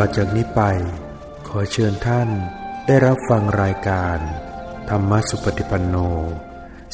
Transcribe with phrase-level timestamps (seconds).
[0.00, 0.62] ต่อจากนี้ไป
[1.48, 2.28] ขอเชิญท่าน
[2.86, 4.18] ได้รับฟังรายการ
[4.90, 5.96] ธรรมสุปฏิปันโน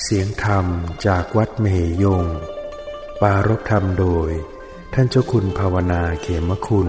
[0.03, 0.67] เสียงธรรม
[1.07, 1.67] จากวัดเม
[2.01, 2.25] หยง
[3.21, 4.31] ปารบธรรมโดย
[4.95, 6.89] ท่านเจ้าคุณภาวนาเขมคุณ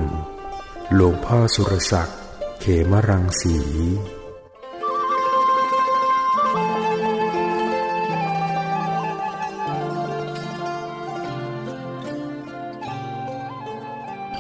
[0.94, 2.20] หลวงพ่อสุรศักดิ์
[2.62, 3.58] เขมรังสี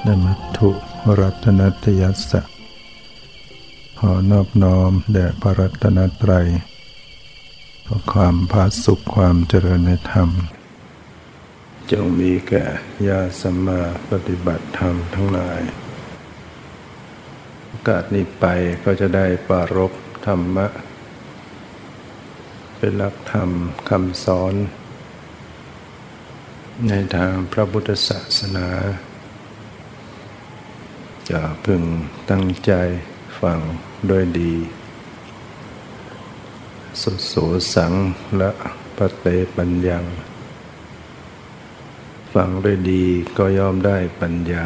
[0.06, 2.42] นมัตถุ รัตนัตยัสสะ
[4.00, 6.48] ขอนอบน้อมแด่พระรัตนตรัย
[7.84, 10.30] เพราะความพาสุขความเจริญในธรรม
[11.92, 12.66] จงมีแก่
[13.08, 15.62] ญาสมมาปฏิบัติธรรมทั้งหลาย
[17.68, 18.46] โอกาสนี้ไป
[18.84, 19.92] ก็จะได้ปารบ
[20.26, 20.68] ธรรมะ
[22.78, 23.50] เป็นหลักธรรม
[23.90, 24.54] คำสอน
[26.88, 28.68] ในทางพระพุทธศาสนา
[31.32, 31.84] จะพึง
[32.30, 32.72] ตั้งใจ
[33.40, 33.60] ฟัง
[34.10, 34.54] ด้วยดี
[37.02, 37.34] สุโส
[37.76, 37.94] สัง
[38.38, 38.50] และ
[38.98, 40.04] ปะเตปัญญัง
[42.34, 43.04] ฟังด้วยดี
[43.38, 44.54] ก็ย่อมได้ปัญญ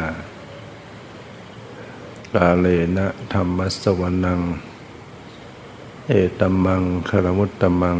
[2.34, 2.66] กาเล
[2.96, 4.40] นะธรรมสวนัง
[6.08, 7.98] เอตมังคารมุตตมัง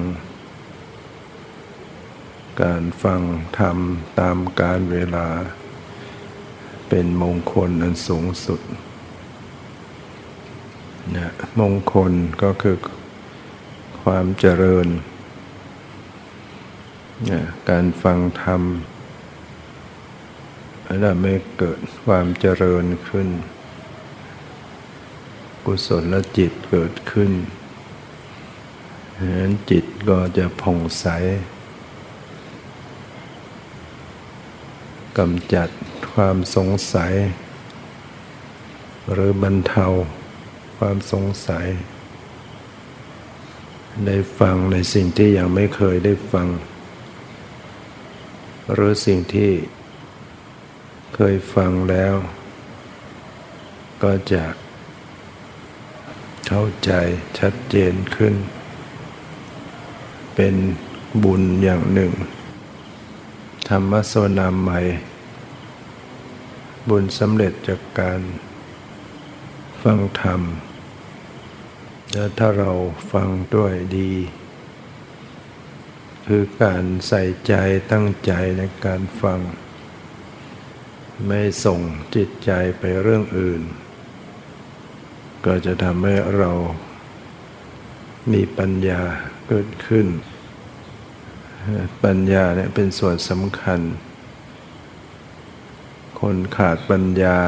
[2.61, 3.23] การฟัง
[3.59, 3.77] ธรรม
[4.19, 5.29] ตามการเวลา
[6.91, 8.61] เป็นมงคลอันสูงสุด
[11.17, 12.77] นะมงคลก็คือ
[14.03, 14.89] ความเจริญ
[17.31, 18.63] นะการฟังธรรม
[21.01, 23.29] แล้วไม่เกิดความเจริญขึ้น
[25.65, 27.33] กุศลจิตเกิดขึ้น
[29.17, 31.07] ฉะนั้นจิตก็จะผ่องใส
[35.19, 35.69] กำจัด
[36.13, 37.13] ความสงสัย
[39.13, 39.87] หรือบรรเทา
[40.79, 41.67] ความสงสัย
[44.07, 46.49] ได้ฟังในสิ่งที่ยังไม่เคยได้ฟัง
[48.73, 49.51] หรือสิ่งที่
[51.15, 52.15] เคยฟังแล้ว
[54.03, 54.45] ก็จะ
[56.49, 56.93] เข้าใจ
[57.39, 58.35] ชัดเจนขึ้น
[60.35, 60.55] เป็น
[61.25, 62.13] บุญอย่างหนึ่ง
[63.69, 64.81] ธรรมสวนามใหม่
[66.91, 68.21] บุญสำเร็จจากการ
[69.83, 70.43] ฟังธรรม
[72.13, 72.73] แล้วถ้าเรา
[73.13, 74.13] ฟังด้วยดี
[76.27, 77.55] คือการใส่ใจ
[77.93, 79.41] ตั้งใจในการฟัง
[81.27, 81.81] ไม่ส่ง
[82.15, 83.63] จิตใจไปเรื่องอื่น
[85.47, 86.53] ก็จะทำให้เรา
[88.33, 89.03] มีปัญญา
[89.49, 90.07] เกิดขึ้น
[92.05, 93.81] ปัญญาเนี่ยเป็นส่วนสำคัญ
[96.21, 97.39] คนขาดปัญญา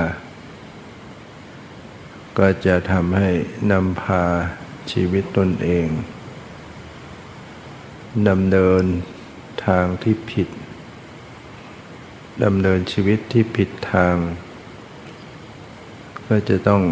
[2.38, 3.30] ก็จะทำให้
[3.72, 4.24] นำพา
[4.92, 5.88] ชีวิตตนเอง
[8.28, 8.84] ดำเนิน
[9.66, 10.48] ทางที่ผิด
[12.44, 14.16] ดำเนินชีวิตที่ผิดทาง
[16.28, 16.82] ก็จะต้อง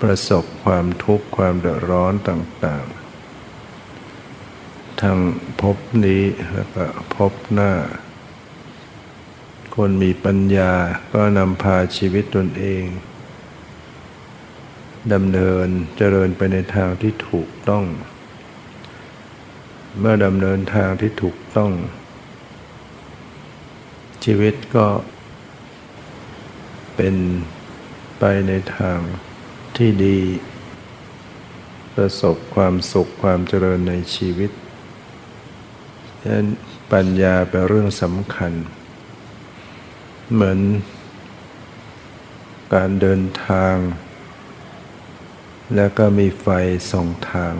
[0.00, 2.84] ประสบความทุกข์ความเดือดร้อนต่าง
[4.12, 5.18] ๆ ทั้ง
[5.60, 6.22] พบนี้
[6.52, 6.84] แล้วก็
[7.16, 7.72] พบหน้า
[9.80, 10.72] คนมีปัญญา
[11.14, 12.84] ก็นำพาชีวิตตนเอง
[15.12, 17.84] ดำเนินเจริญไปในทางที่ถูกต้อง
[19.98, 21.72] เมื่อดำเนินทางที่ถูกต้อง
[24.24, 24.86] ชีวิตก็
[26.96, 27.16] เป็น
[28.18, 28.98] ไปในทาง
[29.76, 30.18] ที่ดี
[31.94, 34.50] ประสบความสุขความเจริญในชีวิต
[36.20, 36.48] ดังนั้น
[36.92, 38.52] ปัญญาเป็นเรื่องสำคัญ
[40.32, 40.60] เหมือน
[42.74, 43.76] การเดินทาง
[45.76, 46.46] แล้วก็มีไฟ
[46.90, 47.54] ส่องทาง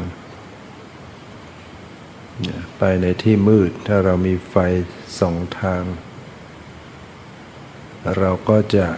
[2.79, 4.55] ไปในที่มืดถ้าเรามีไฟ
[5.19, 5.83] ส่องทาง
[8.19, 8.89] เราก็จะ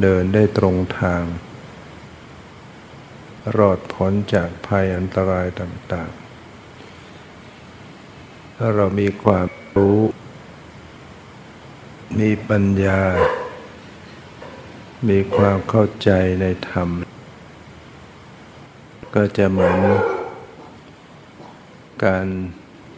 [0.00, 1.22] เดินได้ตรงทาง
[3.56, 10.00] รอดพ้นจากภัยอันตรายต่างๆ ถ้าเรามีความรู้
[12.20, 13.00] มีปัญญา
[15.08, 16.88] มีความเข้าใจในธรรม
[19.14, 19.78] ก็จะเหมือน
[22.04, 22.26] การ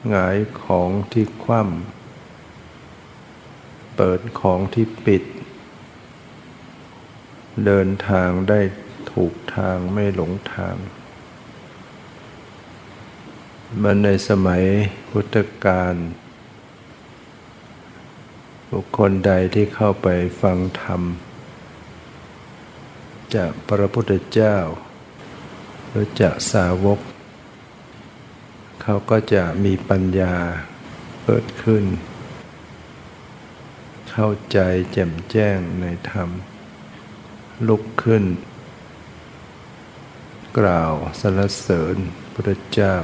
[0.08, 5.22] หงายของที่คว่ำเปิดของที่ปิด
[7.66, 8.60] เดินทางได้
[9.12, 10.76] ถูกทางไม่หลงทาง
[13.82, 14.62] มันในสมัย
[15.10, 15.94] พุทธกาล
[18.78, 20.08] บุคคลใดที่เข้าไป
[20.42, 21.02] ฟังธรรม
[23.34, 24.56] จะพระพุทธเจ้า
[25.88, 27.00] หรือจะสาวก
[28.82, 30.34] เขาก็จะมีปัญญา
[31.24, 31.84] เกิดขึ้น
[34.10, 34.58] เข้าใจ
[34.92, 36.30] แจ่มแจ้งในธรรม
[37.68, 38.24] ลุกขึ้น
[40.58, 41.96] กล่าวสรรเสริญ
[42.34, 42.96] พระเจ้า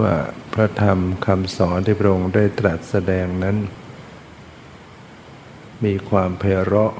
[0.00, 0.14] ว่า
[0.54, 3.56] พระธรรมคำสอนที่พระองค์ได้ตรัสแสดงนั้น
[5.84, 6.94] มีความเพเราะ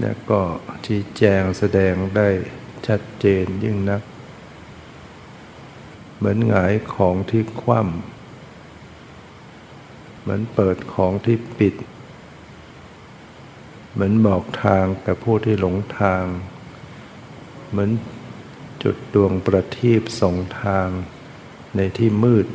[0.00, 0.40] และก็
[0.86, 2.28] ชี้แจงแสดงได้
[2.86, 4.02] ชัดเจนยิ่งนัก
[6.16, 11.74] เหมือนหงายของที่คว่ำเหมือนเปิดของที่ปิด
[13.92, 16.24] เหมือนบอกทางกับผู้ที่หลงทาง
[17.70, 17.90] เหมือน
[18.82, 20.88] จุดดวงประทีปส่งทาง
[21.76, 22.46] ในที่มืด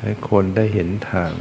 [0.00, 1.32] ให้คนได้เห็นทาง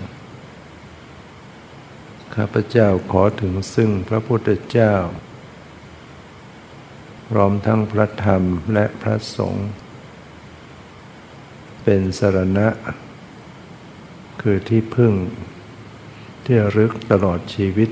[2.36, 4.96] ข้าพเจ้าขอถึงซึ่งพระพุทธเจ้า
[7.30, 8.44] พร้อมทั้งพระธรรม
[8.74, 9.70] และพระสงฆ์
[11.84, 12.68] เป็นสรณะ
[14.42, 15.14] คือที่พึ่ง
[16.46, 17.90] ที่รึกตลอดชีวิต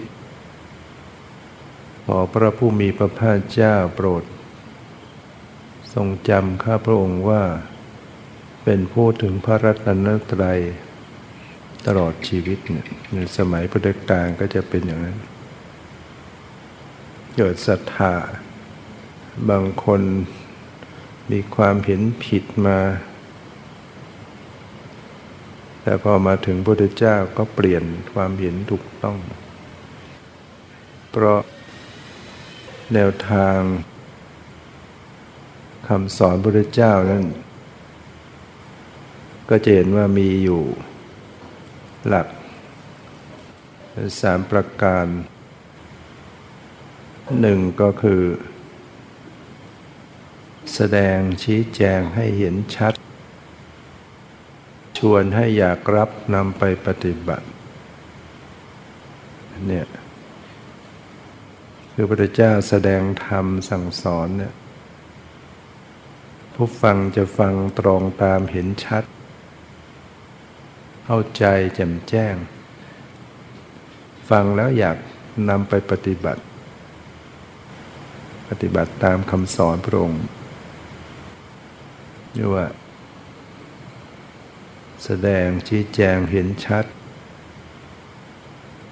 [2.05, 4.23] ขอพระผู้มีพระภาคเจ้าโปรด
[5.93, 7.43] ทรงจำข้าพระองค์ว่า
[8.63, 10.59] เป็นผู้ถึงพระรัตนตรัย
[11.85, 15.17] ตลอดชีวิตเนี่ยในสมัยพุทธกาลก็จะเป็นอย่างนั้น
[17.35, 18.13] เกิดศรัทธา
[19.49, 20.01] บางคน
[21.31, 22.79] มีความเห็นผิดมา
[25.81, 27.83] แต่พอมาถึงพระพุทธเจ้าก็เปลี่ยน
[28.13, 29.17] ความเห็นถูกต้อง
[31.11, 31.41] เพราะ
[32.93, 37.25] แนวทางำสอนพระเจ้านั้น
[39.49, 40.61] ก็จะเห็นว่ามีอยู่
[42.07, 42.27] หลัก
[44.21, 45.05] สามประการ
[47.41, 48.21] หนึ่งก็คือ
[50.73, 52.93] แสดงชี้แจงให้เห็นชัด
[54.97, 57.47] ชวนให้อยากรับนำไปปฏิบัติ
[59.67, 59.87] เนี่ย
[61.93, 64.53] คือพระเจ้าแสดงธรรมสั่งสอนเนี่ย
[66.63, 69.03] ผู้ฟังจะฟังตรงตามเห็นชัด
[71.05, 72.35] เข้าใจแจ่มแจ้ง
[74.29, 74.97] ฟังแล้วอยาก
[75.49, 76.43] นำไปปฏิบัติ
[78.49, 80.23] ปฏิบัติตามคำสอนพระองค์
[82.35, 82.67] นี่ว่า
[85.03, 86.85] แสดงชี้แจงเห็นชัด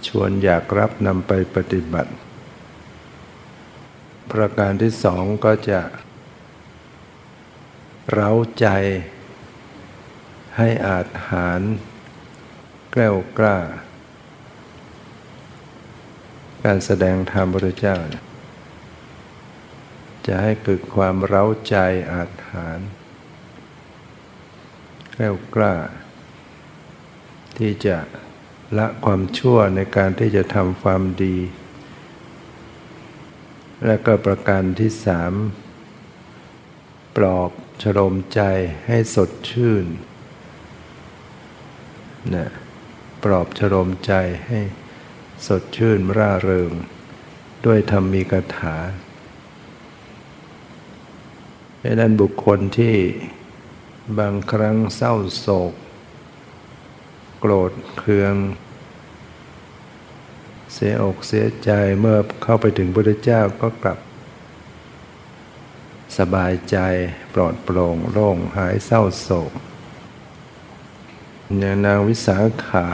[0.07, 2.12] ชวนอยากรับนำไปปฏิบัติ
[4.31, 5.81] ประการที่สองก็จะ
[8.11, 8.67] เร้าใจ
[10.57, 11.61] ให้อาจหาร
[12.91, 13.57] แกล้วกล้า
[16.63, 17.97] การแสดงธรรมพระเจ้า
[20.27, 21.75] จะให้เกิดความเร้าใจ
[22.13, 22.79] อาจหาร
[25.11, 25.75] แกล้วกล้า
[27.57, 27.97] ที่จะ
[28.77, 31.38] ละความชั่วในการที่จะทำความดี
[33.85, 35.33] และก็ประการที่สาม
[37.16, 37.51] ปลอบ
[37.81, 38.42] ชโลมใจ
[38.86, 39.86] ให้สดชื่น
[42.33, 42.50] นะ
[43.24, 44.14] ปลอบฉลมใจ
[44.48, 44.59] ให้
[45.48, 46.71] สดชื่นร่าเริง
[47.66, 48.76] ด้วยธรรมีกถา
[51.83, 52.95] ดังนั้นบุคคลที่
[54.19, 55.74] บางครั้งเศร้าโศก
[57.40, 58.36] โกรธเคือง
[60.74, 64.00] เสียอกเสียใจเมื่อเข้าไปถึงพระเจ้าก็กลับ
[66.18, 66.78] สบายใจ
[67.33, 69.51] ปลอดโปร่งโล่งหายเศร้าโศก
[71.57, 72.87] อย่างนางวิสาขา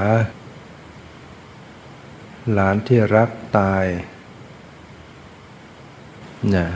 [2.54, 3.86] หลานที่รักตาย
[6.50, 6.70] เนี่ย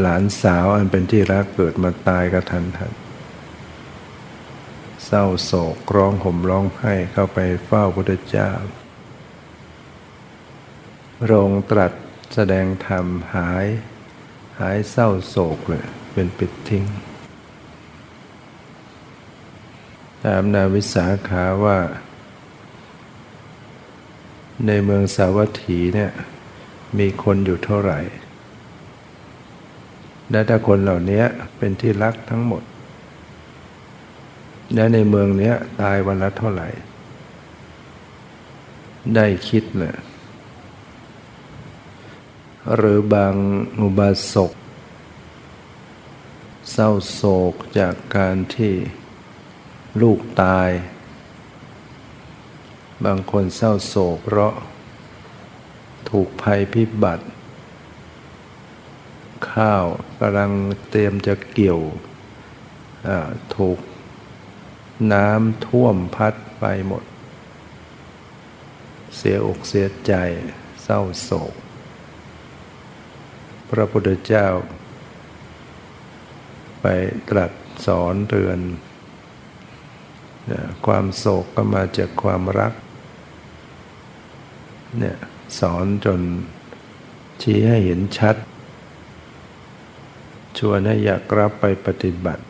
[0.00, 2.92] หลานสาวอันเป็นที่รักเกิดมาตายกระทันหัน
[5.06, 8.50] เศร้าโศกร้องห่มร้องไห้เข้าไปเฝ้าพระพุทธเจ้า
[11.24, 11.92] โรงตรัส
[12.34, 13.66] แสดงธรรมหาย
[14.60, 16.84] หายเศร้าโศกเลยเป็นปิดทิ้ง
[20.22, 21.78] ถามนาวิสาขาว่า
[24.66, 26.10] ในเมืองสาวัตถีเนี่ย
[26.98, 28.00] มีคนอยู่เท่าไหร่
[30.30, 31.22] และถ้าคนเหล่านี้
[31.56, 32.62] เป็นที่รักทั้งหมด
[34.74, 36.68] และในเมืองนี้ตายวันละเท่าไหร่
[39.14, 39.94] ได้คิดเลย
[42.74, 43.34] หรือบาง
[43.80, 44.52] อุบาสก
[46.72, 47.22] เศร้าโศ
[47.52, 48.74] กจากการที่
[50.00, 50.70] ลูกตาย
[53.04, 54.54] บางคนเศร้าโศกเพราะ
[56.10, 57.24] ถูกภัยพิบัติ
[59.52, 59.84] ข้าว
[60.18, 60.52] กำลัง
[60.90, 61.80] เตรียมจะเกี่ยว
[63.56, 63.78] ถูก
[65.12, 67.04] น้ำท่วมพัดไปหมด
[69.16, 70.12] เสียอกเสียใจ
[70.82, 71.54] เศร้าโศก
[73.70, 74.46] พระพุทธเจ้า
[76.80, 76.86] ไป
[77.30, 77.52] ตรัส
[77.86, 78.58] สอนเตือน
[80.86, 82.72] ความโศกก็มาจากความรัก
[84.98, 85.18] เนี่ย
[85.60, 86.20] สอนจน
[87.42, 88.36] ชี้ให้เห็นชัด
[90.58, 92.44] ชวนให้อยากรับไปปฏิบัติ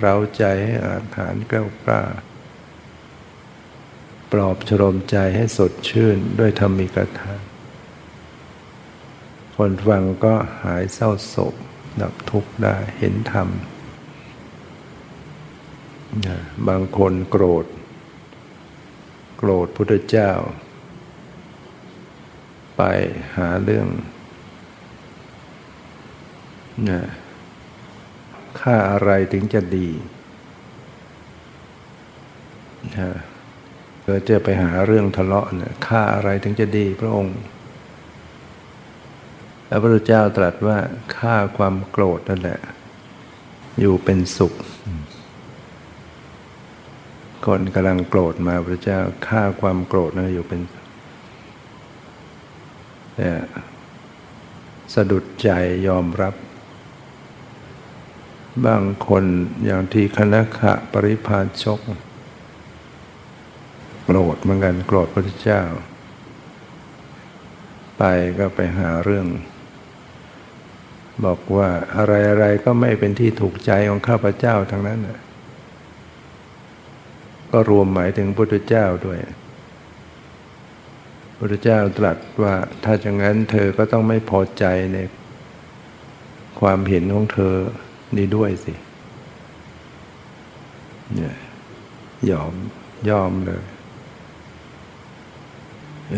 [0.00, 2.02] เราใจให้อาหารกล้ากล้า
[4.32, 7.32] ปลอบชโลมใจให้สดชื่นด้วยธรรมิกถา
[9.60, 11.54] คนฟังก็หายเศร้าโศก
[12.00, 13.48] ดับทุกข์ได้เห็นธรรม
[16.68, 17.66] บางคนโกรธ
[19.36, 20.30] โกรธพุทธเจ้า
[22.76, 22.82] ไป
[23.36, 23.88] หาเรื่อง
[26.90, 27.00] นะ
[28.60, 29.88] ค่าอะไรถึงจะดี
[32.96, 33.10] นะ
[34.02, 37.36] เอจะไปหาเรื่องทะเลาะนะค่าอะไรถึงจะดีพระองค์
[39.68, 40.78] พระพุทธเจ้าตรัสว่า
[41.16, 42.60] ค่าความโกรธนั่นแหละ
[43.80, 44.54] อยู่เป็นสุข
[47.46, 50.60] คนกำลังโกรธมาพระเจ้าค่าความโกรธนั่นอยู่เป็น
[53.16, 53.38] เนี่ย
[54.94, 55.50] สะดุดใจ
[55.88, 56.34] ยอมรับ
[58.66, 59.24] บางคน
[59.64, 61.80] อย่างที่คณะขะปริพาชก
[64.04, 65.62] โกรธเหมือนกันโกรธพระเจ้า
[67.98, 68.02] ไป
[68.38, 69.26] ก็ไปหาเรื่อง
[71.24, 75.00] บอกว่าอะไรอะไรก็ไม่เป็นที่ถูกใจของข้าพเจ้าทั้งนั้น
[77.50, 79.18] ก็รวมหมายถึงพระพุทธเจ้าด้วย
[81.38, 82.54] พระเจ้าตรัสว่า
[82.84, 84.98] ถ้าอย่างนั้นเธอก็ต้องไม่พอใจใน
[86.60, 87.54] ความเห็นของเธอ
[88.16, 88.74] นี้ด้วยสิ
[91.14, 91.36] เนี่ย
[92.30, 92.52] ยอม
[93.10, 93.64] ยอมเลย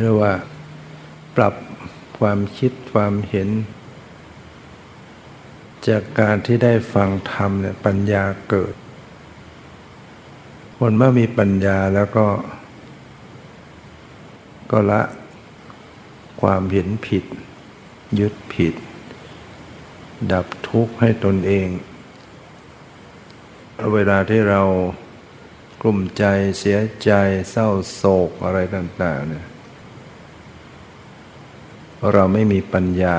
[0.02, 0.32] เรียกว่า
[1.36, 1.54] ปรับ
[2.18, 3.48] ความคิดความเห็น
[5.90, 8.74] จากการที่ได้ฟังธรรมเนี่ยปัญญาเกิด
[10.78, 12.26] คนเมื่อมีปัญญาแล้วก็
[14.70, 15.02] ก็ละ
[16.40, 17.24] ความเห็นผิด
[18.18, 18.74] ยึดผิด
[20.32, 21.68] ดับทุกข์ให้ตนเอง
[23.94, 24.62] เวลาที่เรา
[25.82, 26.24] กลุ่มใจ
[26.58, 27.12] เสียใจ
[27.50, 29.46] เศร้าโศกอะไรต่าง ๆ เนี่ย
[32.12, 33.18] เราไม่มีปัญญา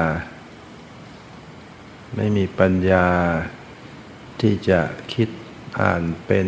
[2.16, 3.08] ไม่มีปัญญา
[4.42, 4.82] ที่จะ
[5.14, 5.30] คิด
[5.80, 6.48] อ่านเป็น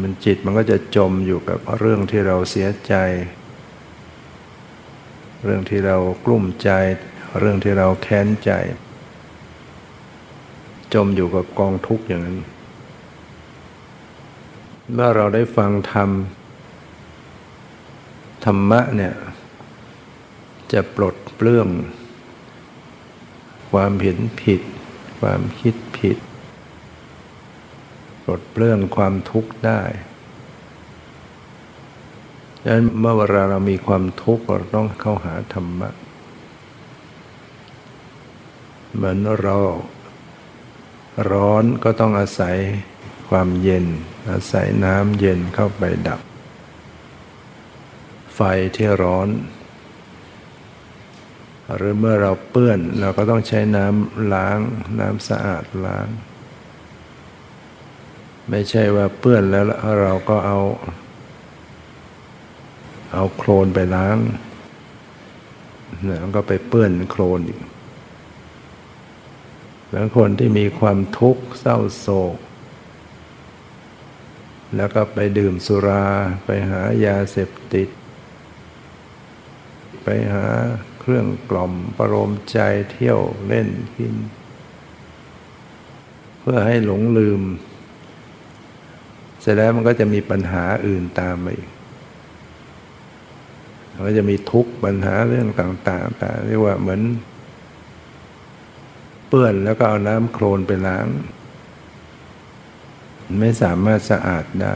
[0.00, 2.94] มันจิตมันก็จะจมอยู่กับเรื่องที่เราเสียใจ
[5.44, 6.70] เรื่องที่เรากลุ้มใจ
[7.38, 8.52] เรื่องที่เราแค้นใจ
[10.94, 12.38] จมอยู่กับกองทุกข์อย่างนั้น
[14.92, 16.10] เมื่อเราได้ฟังธรรม
[18.44, 19.14] ธรรมะเนี่ย
[20.72, 21.68] จะปลดเปลื้อง
[23.70, 24.60] ความเห็นผิด
[25.20, 26.18] ความคิดผิด
[28.22, 29.82] ปลดเปลื้องความทุกข์ได้
[32.62, 35.90] ดังนั้นเมื่อเวลาเรามีความทุกข์เราต้องเข้าหาธรรมะ
[38.94, 39.56] เหมือนเรา
[41.32, 42.56] ร้อนก็ต้องอาศัย
[43.30, 43.86] ความเย็น
[44.30, 46.20] อาศัยน้ำเย็นเข้าไปดับ
[48.34, 48.40] ไฟ
[48.76, 49.28] ที่ร้อน
[51.76, 54.58] หรือเมื่อเราเปื้อนเราก็ต้องใช้น้ำล้าง
[55.00, 56.06] น้ำสะอาดล้าง
[58.50, 59.64] ไม่ใช่ว่าเปื้อนแล้ว
[60.02, 60.58] เราก็เอา
[63.12, 64.16] เอาโคลนไปล้าง
[66.04, 67.60] เนี่ยมันก็ไปเปื้อนโคลนอีก
[69.94, 72.36] บางคนที่มีความทุกข์เศร้าโศก
[74.76, 76.06] แล้วก็ไปดื่มสุรา
[76.44, 77.88] ไปหายาเสพติด
[80.04, 80.46] ไปหา
[81.10, 82.58] รื่องกล่อมประโลมใจ
[82.92, 84.14] เที่ยวเล่นกิน
[86.40, 87.40] เพื่อให้หลงลืม
[89.40, 91.70] เสร็จแล้วมันก็จะมีปัญหาอื่นตามมาอีก
[93.92, 97.00] มันก็จะมีทุกข์ปัญหาเรื่องต่างๆแต่เรียกว่าเหมือน
[99.28, 101.06] เปื้อนแล้วก็เอาน้ำโคลนไปล้าง
[103.40, 104.74] ไม่สามารถสะอาดได้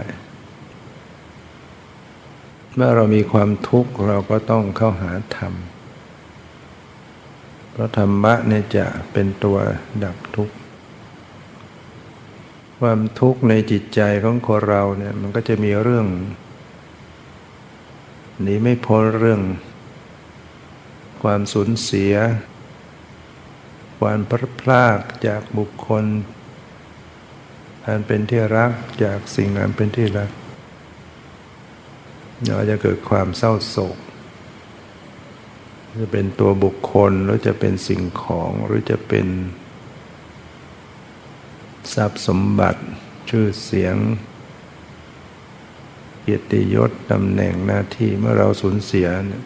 [2.75, 5.55] เมื่อเรามีความทุกข์เราก็ต้องเข้าหาธรรม
[7.75, 9.59] เพราะธรรมะเนี่ยจะเป็นตัว
[10.05, 10.57] ดับทุกข์
[12.81, 16.07] ความทุกข์ในจิตใจของคนเราเนี่ยมันก็จะมีเรื่อง
[18.41, 19.43] หนีไม่พ้นเรื่อง
[21.23, 22.15] ความสูญเสีย
[24.01, 26.05] ความพลาดพลาดจากบุคคล
[27.87, 28.73] อันเป็นที่รัก
[29.05, 30.31] จากสิ่งอันเป็นที่รัก
[32.45, 33.97] เราจะเกิดความเศร้าโศก
[36.01, 39.27] จะเป็นตัวบุคคลหรือจะเป็นสิ่งของหรือจะเป็น
[41.95, 42.83] ทรัพย์สมบัติ
[43.31, 43.97] ชื่อเสียง
[46.21, 49.45] เกียรติยศตำแหน่งหน้าที่เมื่อเราสูญเสียเนี่ย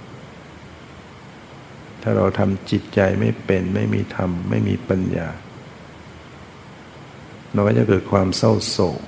[2.02, 5.28] ถ้าเราทำจิตใจไม่เป็นไม่มีธรรม ไม่มีปัญญา
[7.52, 9.00] เราก็จะเกิดความเศร้าโศก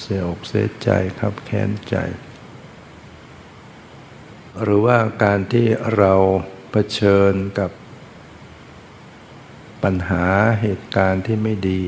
[0.00, 1.96] เสียอกเสียใจครับแค้นใจ
[4.60, 5.66] หรือว่าการที่
[5.96, 6.12] เรา
[6.70, 7.70] เผชิญกับ
[9.82, 10.26] ปัญหา
[10.60, 11.82] เหตุการณ์ที่ไม่ดี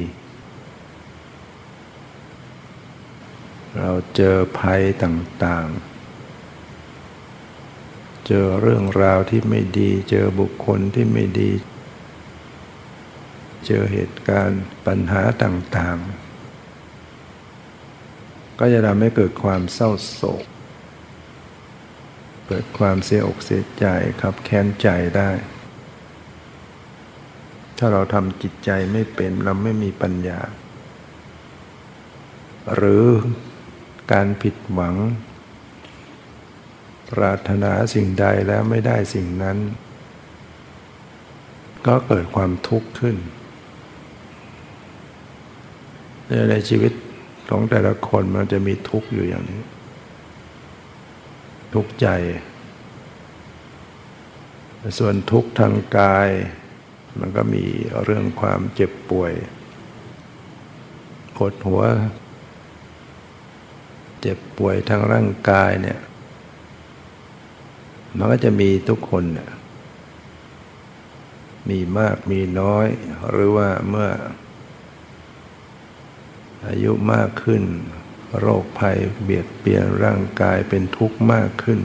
[3.79, 5.95] เราเจอภัยต่างๆ
[8.27, 11.51] เจอเรื่องราวที่ไม่ดี เจอบุคคลที่ไม่ดี
[13.67, 20.45] เจอเหตุการณ์ปัญหาต่างๆ ก็จะทำให้เกิดความเศร้าโศก
[22.47, 23.87] เกิดความเสียอกเสียใจ
[24.21, 25.31] ครับแค้นใจได้
[27.79, 30.41] ถ้าเราทำจิตใจไม่เป็นเราไม่มีปัญญา
[32.75, 33.07] หรือ
[34.13, 34.97] การผิดหวัง
[37.11, 39.59] ปรารถนาสิ่งใดแล้วไม่ได้สิ่งนั้น
[41.87, 43.17] ก็เกิดความทุกข์ขึ้น
[46.51, 46.93] ในชีวิต
[47.49, 49.63] ของแต่ละคนมันจะมีทุกข์อยู่อย่างนี้
[51.75, 52.09] ทุกข์ใจ
[54.99, 56.29] ส่วนทุกข์ทางกาย
[57.19, 57.65] มันก็มี
[58.05, 59.33] เรื่องความเจ็บป่วย
[61.35, 61.83] ปวดหัว
[64.21, 66.01] เจ็บป่วยทางร่างกายเนี่ย
[68.17, 69.51] มันก็จะมีทุกคนเนี่ย
[71.69, 72.87] มีมากมีน้อย
[73.31, 74.11] หรือว่าเมื่อ
[76.67, 77.63] อายุมากขึ้น
[78.41, 81.81] โรคภัยเบียดเบียนร่างกายเป็นทุกข์มากขึ้น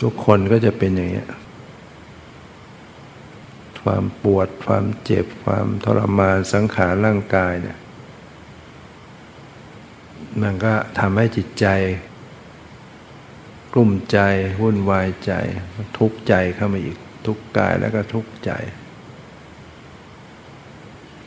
[0.00, 1.24] ทุกคนก็จะเป็นอย่างนี้
[3.82, 7.78] ความปวดความเจ็บความทรมานสังขารร่างกายเนี่ย
[10.42, 11.66] มันก็ทำให้จิตใจ
[13.72, 14.18] กลุ่มใจ
[14.60, 15.32] วุ่นวายใจ
[15.98, 18.50] ทุกข์ใจเข้ามาอีกทุกข์กายแล้วก็ทุกข์ใจ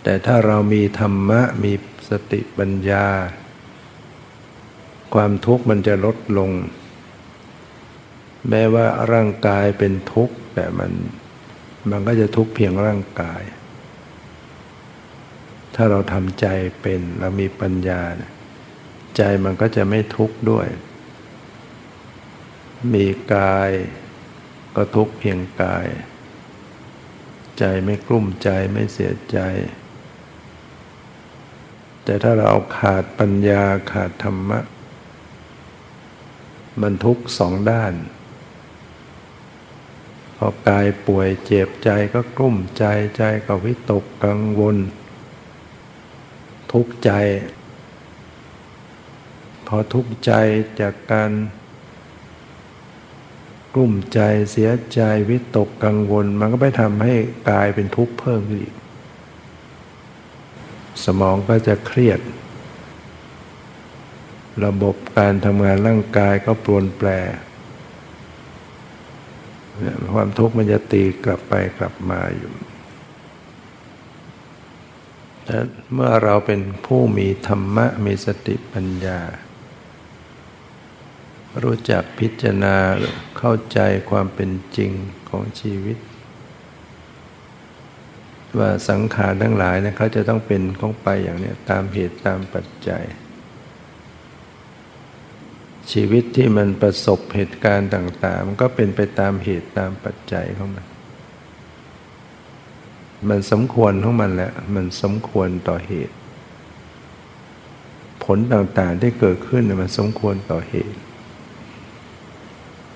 [0.04, 1.74] แต่ถ้าเรามีธรรมะมี
[2.10, 3.06] สติปัญญา
[5.14, 6.52] ความทุกข์มันจะลดลง
[8.50, 10.92] แม้ว่าร่างกายเป็นทุกข์แต่มัน
[11.92, 13.42] มันก็จะทุกข์เพียงร่างกาย
[15.76, 16.48] ถ้าเราทำใจ
[16.82, 18.02] เป็นเรามีปัญญา
[19.18, 20.68] ใจมันก็จะไม่ทุกข์ด้วย
[22.94, 23.72] มีกาย
[24.76, 25.86] ก็ทุกข์เพียงกาย
[27.60, 29.40] ใจไม่กลุ้มใจไม่เสียใจ
[32.10, 34.60] แต่ถ้าเราขาดปัญญาขาดธรรมะ
[36.82, 37.94] มันทุกสองด้าน
[40.38, 42.86] พอกายป่วยเจ็บใจก็กลุ้มใจ
[43.18, 44.78] ใจก็วิตกกังวล
[46.72, 47.12] ทุกข์ใจ
[49.68, 50.32] พอทุกข์ใจ
[50.82, 51.32] จากการ
[53.74, 54.20] กลุ้มใจ
[54.52, 57.14] เสียใจวิตกกังวล มันก็ไปทำให้
[57.50, 58.76] กายเป็นทุกข์เพิ่มขึ้นอีก
[61.06, 62.20] สมองก็จะเครียด
[64.66, 67.10] ระบบการทำงานร่างกายก็ปรวนแปร
[70.14, 72.54] ความทุกข์มันจะตีกลับไปกลับมาอยู่
[75.46, 75.58] แต่
[75.94, 79.20] เมื่อเราเป็นผู้มีธรรมะมีสติปัญญา
[81.64, 82.76] รู้จักพิจารณา
[83.38, 84.92] เข้าใจความเป็นจริง
[85.30, 85.98] ของชีวิต
[88.58, 93.04] ว่าสังขารทั้งหลายนะเขาจะต้องเป็นของไปอย่างนี้ตามเหตุตามปัจจัย
[95.92, 100.86] ชีวิตที่มันประสบเหตุการณ์ต่าง ๆ มันก็เป็นไปตามเหตุตามปัจจัยของมัน
[103.30, 106.16] มันสมควรของมันแหละมันสมควรต่อเหตุ
[108.24, 111.00] ผลต่างๆที่เกิดขึ้นมันสมควรต่อเหตุ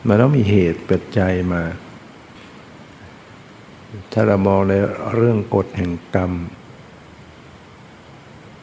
[0.07, 1.61] มันต้องมีเหตุปัจจัยมา
[4.11, 4.73] ถ้าเรามองใน
[5.15, 6.31] เรื่องกฎแห่งกรรม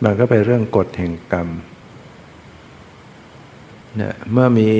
[0.03, 1.49] มันก็เป็นเรื่องกฎแห่งกรรม
[3.97, 4.71] เนี่ยเมื่อมี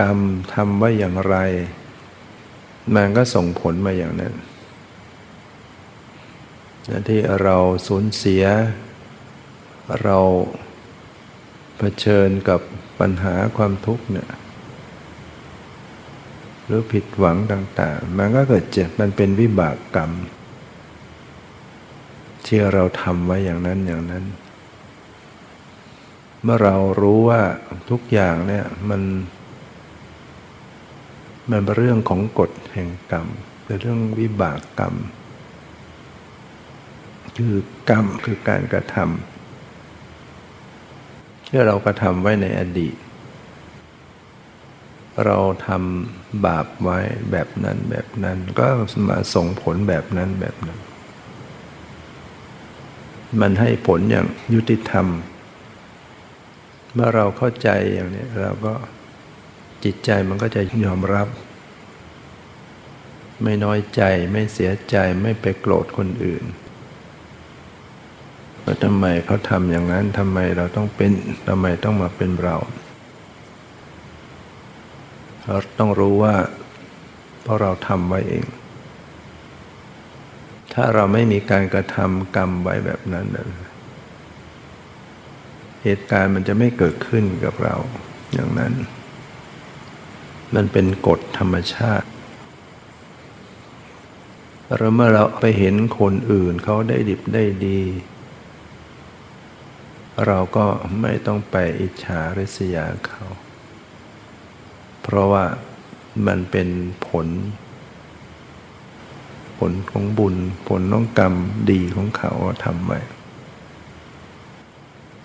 [0.00, 0.18] กรรม
[0.54, 1.36] ทำไว้อย่างไร
[2.94, 4.34] มันก็ส่งผลมาอย่างนั้น
[7.08, 7.56] ที่เรา
[7.86, 8.44] สูญเสีย
[10.02, 10.18] เรา
[11.78, 12.60] เผชิญกับ
[13.00, 14.28] ปัญหาความทุกข์เนี่ย
[16.66, 20.10] หรือผิดหวังต่างๆ มันก็เกิดเจ็บมันเป็นวิบากกรรม
[22.46, 24.24] ที่เราทำไว้อย่างนั้นอย่างนั้น
[26.42, 27.42] เมื่อเรารู้ว่า
[27.90, 29.02] ทุกอย่างเนี่ยมัน
[31.50, 33.26] มันเป็นเรื่องของกฎแห่งกรรม
[33.64, 34.94] เป็นเรื่องวิบากกรรม
[37.36, 37.54] คือ
[37.90, 42.96] กรรมคือการกระทำที่เรากระทำไว้ในอดีต
[45.24, 46.98] เราทำบาปไว้
[47.30, 48.66] แบบนั้นแบบนั้น ก็
[49.08, 50.78] มาส่งผลแบบนั้นแบบนั้น
[53.40, 55.06] มันให้ผลอย่างยุติธรรม
[56.94, 58.74] เมื่อเราเข้าใจอย่างนี้เราก็
[59.84, 61.28] จิตใจมันก็จะยอมรับ
[63.42, 64.02] ไม่น้อยใจ
[64.32, 66.44] ไม่เสียใจไม่ไปโกรธคนอื่น
[68.64, 71.10] ว่าทำไมเขาทำอย่างนั้นทำไมเราต้องเป็น
[71.48, 72.56] ทำไมต้องมาเป็นเรา
[75.46, 76.36] เราต้องรู้ว่า
[77.42, 78.46] เพราะเราทำไว้เอง
[80.72, 83.26] ถ้าเราไม่มีการกระทำกรรมไว้แบบนั้น
[85.82, 87.76] เหตุการณ์มันจะไม่เกิดขึ้นกับเรา
[88.32, 88.72] อย่างนั้น
[90.54, 92.08] มันเป็นกฎธรรมชาติ
[94.74, 97.80] หรือเมื่อเราไปเห็นคนอื่นเขาได้ดิบได้ดี
[100.26, 100.66] เราก็
[101.00, 103.24] ไม่ต้องไปอิจฉาริษยาเขา
[105.08, 105.44] เพราะว่า
[106.26, 106.68] มันเป็น
[107.08, 107.28] ผล
[109.58, 110.36] ผลของบุญ
[110.68, 111.34] ผลของกรรม
[111.70, 112.32] ดีของเขา
[112.64, 113.00] ทำไว้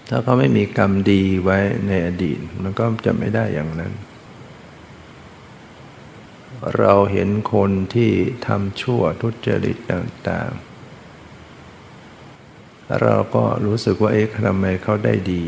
[0.09, 3.93] ถ้าเขาไม่มีกรรมดีไว้ในอดีต มันก็จะไม่ได้อย่างนั้น
[6.77, 8.11] เราเห็นคนที่
[8.47, 10.61] ทำชั่วทุจริตต่าง ๆ
[13.01, 15.43] เราก็รู้สึกว่าเอ๊ะทำไมเขาได้ดี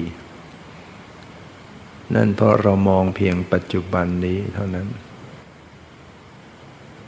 [2.15, 4.87] นั่นเพราะเรามองเพียงปัจจุบันนี้เท่านั้น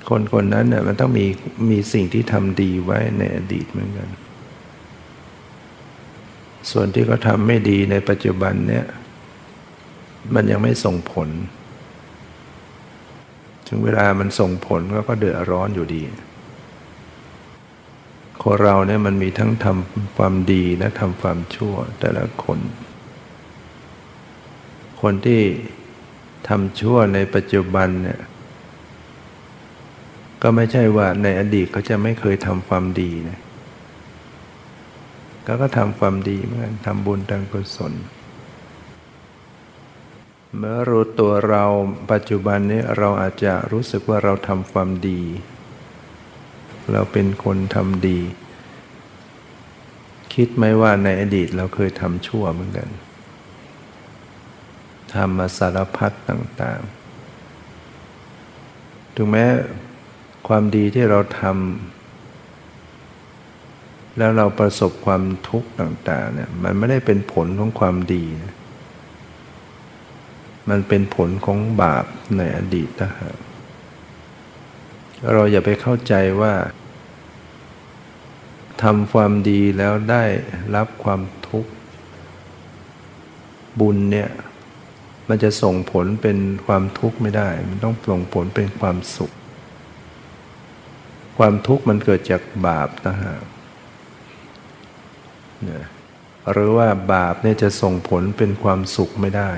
[0.10, 1.25] คนคนนั้นเนี่ยมันต้องมี
[1.69, 4.10] มีสิ่งที่ทำดีไว้ในอดีตเหมือนกัน
[6.71, 8.86] ส่วนที่เขาทำไม่ดีในปัจจุบันเนี่ย
[10.34, 11.29] มันยังไม่ส่งผล
[13.67, 16.01] ถึงเวลามันส่งผลก็เดือดร้อนอยู่ดี
[18.41, 22.60] คนเราเนี่ยมันมีทั้งทำความดีและทำความชั่วแต่ละคน
[25.10, 25.44] คนที่
[26.48, 28.20] ทำชั่วในปัจจุบันเนี่ย
[30.41, 33.39] ก็ไม่ใช่ว่าในอดีตเขาจะไม่เคยทำความดีนะ
[35.46, 37.94] ก็ก็ทำความดีเหมือนกันทำบุญทางกุศล
[40.58, 41.63] เมื่อรู้ตัวเรา
[42.12, 45.22] ปัจจุบันนี้เราอาจจะรู้สึกว่าเราทำความดี
[46.91, 48.20] เราเป็นคนทำดี
[50.34, 52.89] คิดไหมว่าในอดีตเราเคยทำชั่วเหมือนกัน
[55.17, 59.45] ทำมาสารพัดต่างๆ ถึงแม้
[60.47, 61.54] ความดีที่เราทำ
[64.17, 68.25] แล้วเราประสบความทุกข์ต่างๆเนี่ยมันไม่ได้เป็นผลของความดี
[70.69, 72.06] มันเป็นผลของบาป
[72.38, 73.36] ในอดีตนะฮะ
[75.34, 76.54] เราอย่าไปเข้าใจว่า
[78.84, 80.23] ทำความดีแล้วได้
[80.75, 81.71] รับความทุกข์
[83.80, 84.30] บุญเนี่ย
[85.30, 89.32] มันจะส่งผลเป็นความทุกข์ไม่ได้ มันต้องส่งผลเป็นความสุข
[91.38, 93.36] ความทุกข์มันเกิดจากบาปนะฮะ
[96.52, 99.52] หรือว่าบาปเนี่ยจะส่งผลเป็นความสุขไม่ได้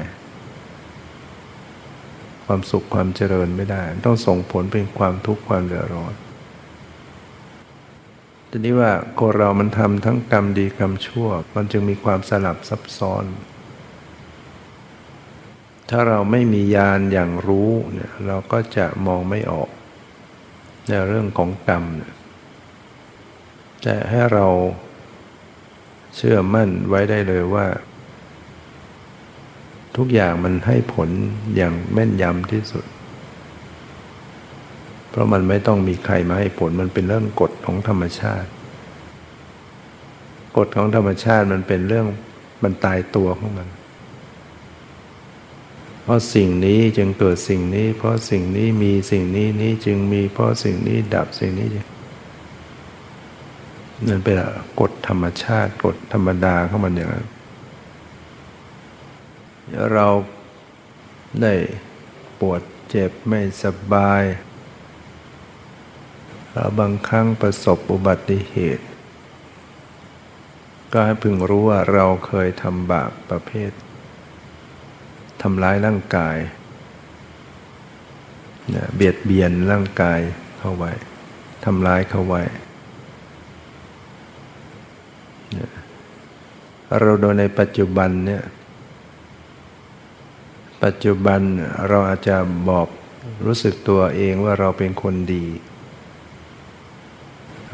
[2.45, 6.13] ความสุขความเจริญไม่ได้ ต้องส่งผลเป็นความทุกข์ความเดือดร้อน
[8.49, 13.23] ทีนี้ว่าคนเรามันทำทั้งกรรมดีกรรมชั่ว มันจึงมีความสลับซับซ้อน
[15.89, 19.69] ถ้าเราไม่มีญาณอย่างรู้เนี่ยเราก็จะมองไม่ออก
[20.87, 22.13] ในเรื่องของกรรมเนี่ย
[23.83, 24.47] แต่ให้เรา
[26.15, 27.67] เชื่อมั่นไว้ได้เลยว่า
[29.97, 31.09] ทุกอย่างมันให้ผล
[31.55, 32.85] อย่างแม่นยำที่สุด
[35.09, 38.49] เพราะมันไม่ต้องมีใครมาให้ผลมันเป็นเรื่องกฎของธรรมชาติ
[40.57, 42.05] กฎของธรรมชาติมันเป็นเรื่อง
[42.63, 43.67] มันตายตัวของมัน
[46.07, 51.67] เพราะสิ่งนี้จึงเกิดสิ่งนี้ เพราะสิ่งนี้มีสิ่งนี้นี้จึงมีเพราะสิ่งนี้ดับสิ่งนี้
[54.07, 54.35] นั่นเป็น
[54.79, 57.25] กฎธรรมชาติกฎธรรมดาของมันอย่างนั้น
[59.93, 60.07] เรา
[61.41, 61.53] ได้
[62.39, 64.23] ปวดเจ็บไม่สบาย
[66.51, 68.85] เราบางครั้งประสบอุบัติเหตุ
[70.91, 73.71] ก็ให้พึงรู้ว่าเราเคยทำบาปประเภท
[75.41, 76.37] ทำร้ายร่างกาย
[78.95, 80.19] เบียดเบียนร่างกาย
[80.59, 80.91] เข้าไว้
[81.65, 82.41] ทำร้ายเข้าไว้
[86.99, 88.43] เราโดยในปัจจุบันเนี่ย
[90.83, 91.41] ปัจจุบัน
[91.87, 92.37] เราอาจจะ
[92.69, 92.87] บอก
[93.45, 95.45] รู้สึกตัวเองว่าเราเป็นคนดี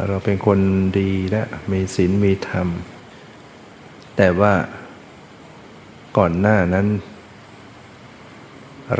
[0.07, 0.59] เราเป็นคน
[0.99, 2.67] ดีและมีศีลมีธรรม
[4.17, 4.53] แต่ว่า
[6.17, 6.87] ก่อนหน้านั้น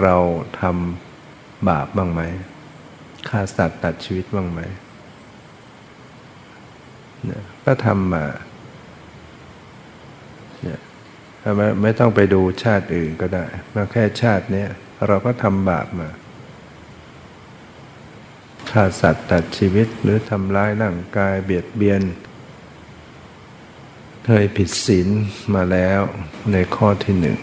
[0.01, 0.15] เรา
[0.61, 2.21] ทำบาปบ้างไหม
[3.29, 4.59] ฆ่าสัตว์ตัดชีวิตบ้างไหม
[7.25, 8.25] เนี่ยก็ทำมา
[10.63, 10.79] เนี่ย
[11.57, 14.65] ไม่ไม่ต้องไปดูชาติอื่นก็ได้มาแค่ชาตินี้
[15.07, 16.09] เราก็ทำบาปมา
[18.71, 22.01] ฆ่าสัตว์ตัดชีวิตหรือทำร้ายร่างกายเบียดเบียน
[24.25, 25.07] เคยผิดศีล
[25.55, 25.99] มาแล้ว
[26.51, 27.37] ในข้อที่หนึ่ง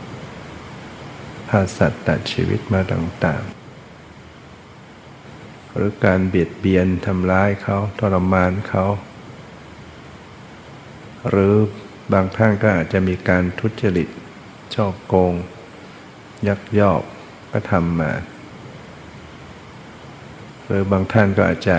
[1.51, 8.85] ฆ่าสัตว์ตัดชีวิตมาต่างๆ หรือการเบียดเบียนทำร้ายเขาทรมานเขา
[11.29, 11.55] หรือ
[12.13, 14.09] บางท่านก็อาจจะมีการทุจริต
[14.75, 15.35] ช่อโกง
[16.49, 17.03] ยักยอก
[17.51, 18.13] ก็ทำมา
[20.65, 21.79] หรือบางท่านก็อาจจะ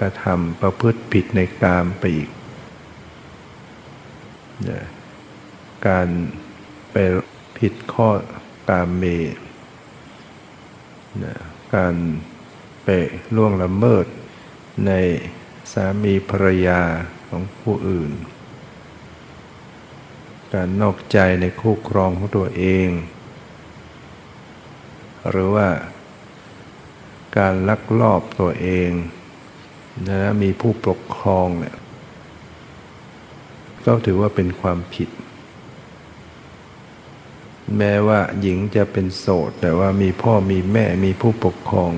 [0.00, 2.30] กระทำประพฤติผิดในกามไปอีก
[5.88, 6.08] การ
[6.92, 6.96] ไป
[7.58, 8.08] ผิดข้อ
[8.68, 9.04] กามเม
[11.74, 11.94] การ
[12.84, 12.88] ไป
[13.36, 14.06] ล่วงละเมิด
[14.86, 14.92] ใน
[15.72, 16.80] สามีภรรยา
[17.28, 18.12] ของผู้อื่น
[20.52, 22.88] การนอกใจในคู่ครองของตัวเอง
[25.30, 25.68] หรือว่า
[27.38, 28.90] การลักลอบตัวเอง
[30.08, 31.76] นะมีผู้ปกครองเนี่ย
[33.84, 35.08] ก็ถือว่าเป็นความผิด
[37.78, 41.92] แม้ว่าหญิงจะเป็นโสด แต่ว่ามีพ่อมีแม่มีผู้ปกครอง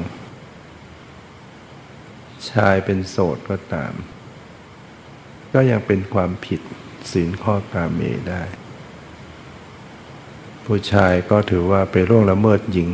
[2.50, 3.92] ชายเป็นโสดก็ตาม
[5.52, 6.60] ก็ยังเป็นความผิด
[7.10, 8.42] ศีลข้อกาเมได้
[10.64, 12.90] ผู้ชายก็ถือว่าไปร่วงละเมิดหญิง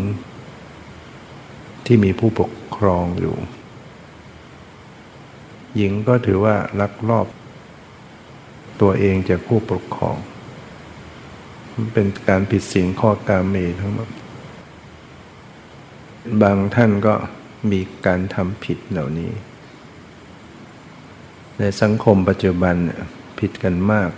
[1.86, 3.36] ที่มีผู้ปกครองอยู่
[5.76, 7.26] หญิงก็ถือว่าลักลอบ
[8.80, 10.16] ตัวเองจากผู้ปกครอง
[11.94, 14.08] เป็นการผิดศีลข้อกาเมทั้งหมด
[16.42, 17.14] บางท่านก็
[17.70, 19.32] มีการทำผิดเหล่านี้
[21.58, 22.76] ในสังคมปัจจุบัน
[23.38, 24.10] ผิดกันมาก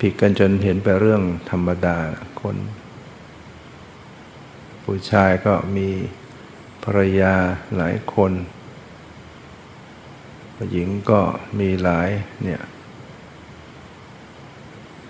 [0.00, 1.98] ผิดกันจนเห็นไปเรื่องธรรมดา
[2.40, 2.56] คน
[4.82, 5.88] ผู้ชายก็มี
[6.84, 7.34] ภรรยา
[7.76, 8.32] หลายคน
[10.54, 11.20] ผู้หญิงก็
[11.58, 12.08] มีหลาย
[12.42, 12.62] เนี่ย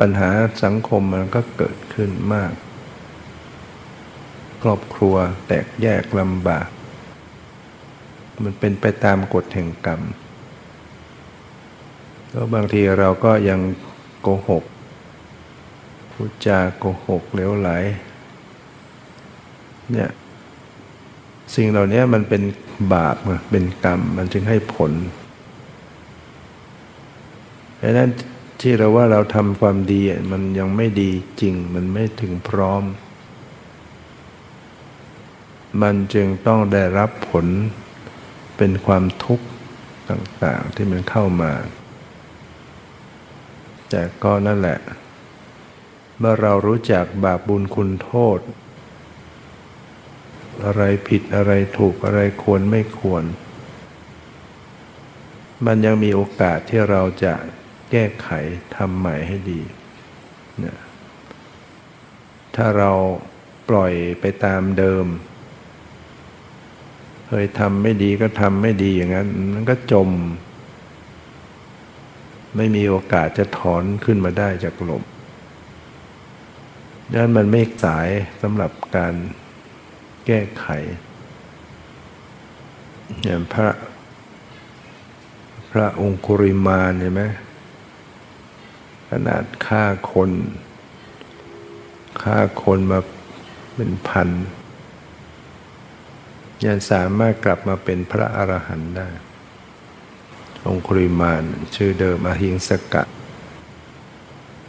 [0.00, 0.30] ปัญหา
[0.64, 2.52] สังคมมันก็เกิดขึ้นมาก
[4.62, 6.68] ครอบครัวแตกแยกลำบาก
[8.44, 10.00] มันเป็นไปตามกฎแห่งกรรม
[12.30, 13.60] แล้วบางทีเราก็ยัง
[14.22, 14.64] โกหก
[16.12, 17.70] พูดจาโกหกเหลวไหล
[19.92, 20.10] เนี่ย
[21.54, 22.42] สิ่งเหล่านี้มันเป็น
[22.94, 23.16] บาป
[23.50, 24.92] เป็นกรรมมันจึงให้ผล
[27.82, 28.10] ดังนั้น
[28.68, 30.00] ที่เราว่าเราทำความดี
[30.32, 32.82] มันยังไม่ดีจริงมันไม่ถึงพร้อม
[35.82, 37.46] มันจึงต้องได้รับผล
[38.56, 39.46] เป็นความทุกข์
[40.10, 41.52] ต่าง ๆ ที่มันเข้ามา
[43.90, 44.78] แต่ก็นั่นแหละ
[46.18, 48.38] เมื่อเรารู้จักบาปบุญคุณโทษ
[50.64, 53.24] อะไรผิดอะไรถูกอะไรควรไม่ควร
[55.66, 57.34] มันยังมีโอกาสที่เราจะ
[57.90, 58.28] แก้ไข
[58.76, 59.60] ทำใหม่ให้ดี
[60.64, 60.76] นะ
[62.56, 62.90] ถ้าเรา
[63.68, 65.06] ปล่อยไปตามเดิม
[67.26, 70.10] เคยทำไม่ดีก็ทำไม่ดีอย่างนั้น มันก็จม
[72.56, 75.02] ไม่มีโอกาสจะถอนขึ้นมาได้จากหลม
[77.10, 78.08] ดังนั้นมันไม่สาย
[78.42, 79.14] สำหรับการ
[80.26, 80.66] แก้ไข
[83.24, 83.68] อย่างพระ
[85.72, 87.22] พระองคุริมาเห็นไหม
[89.10, 90.30] ขนาดฆ่าคน
[92.22, 93.00] ฆ่าคนมา
[93.74, 94.28] เป็นพัน
[96.66, 99.08] ยังสามารถกลับมาเป็นพระอรหันต์ได้
[100.66, 103.04] องคุริมานชื่อเดิมอหิงสกะ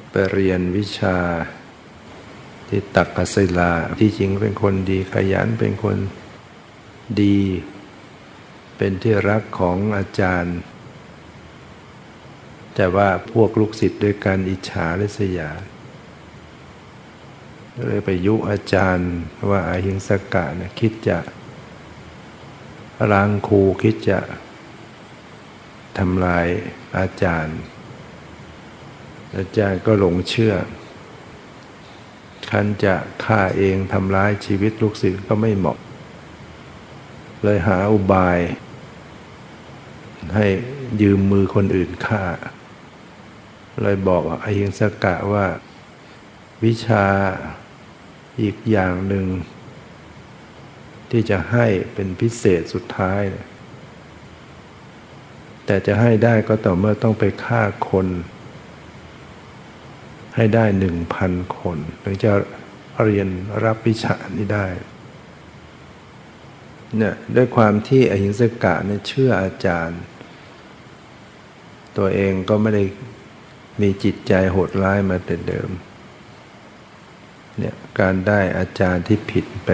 [0.09, 1.17] ไปเรียนวิชา
[2.67, 5.97] ที่ตักกศิลาที่จริงเป็นคนดีขยันเป็นคน
[7.21, 7.39] ดี
[8.77, 10.57] เป็นที่รักของอาจารย์
[12.79, 15.49] แต่ว่าพวกลูกศิษย์ด้วยการอิจฉาริษยา
[17.85, 19.11] เลยไปยุอาจารย์
[19.49, 21.19] ว่าอาหิงสกะเนี่ยคิดจะ
[23.11, 24.19] ล้างคูคิดจะ
[25.97, 26.47] ทำลาย
[26.97, 27.57] อาจารย์
[29.37, 30.53] อาจารย์ก็หลงเชื่อ
[32.49, 35.77] คันจะฆ่าเองทำร้ายชีวิตลูกศิษย์ก็ไม่เหมาะ
[37.43, 38.39] เลยหาอุบาย
[40.35, 40.47] ให้
[41.01, 42.23] ยืมมือคนอื่นฆ่า
[43.83, 45.45] เลยบอกว่าอายิงสกะว่า
[46.63, 47.05] วิชา
[48.41, 49.25] อีกอย่างหนึ่ง
[51.09, 53.21] ที่จะให้เป็นพิเศษสุดท้าย
[55.65, 58.07] แต่จะให้ได้ก็ต่อเมื่อต้องไปฆ่าคน
[60.35, 62.31] ให้ได้หนึ่งพันคนถึงจะ
[63.03, 63.27] เรียน
[63.63, 64.67] รับวิชานี้ได้
[66.97, 70.01] เนี่ยด้วยความที่อหิงสกะเนี่ยเชื่ออาจารย์
[71.97, 72.83] ตัวเองก็ไม่ได้
[73.81, 75.69] มีจิตใจโหดร้ายมาแต่เดิม
[77.57, 79.69] เนี่ยการได้อาจารย์ที่ผิดไป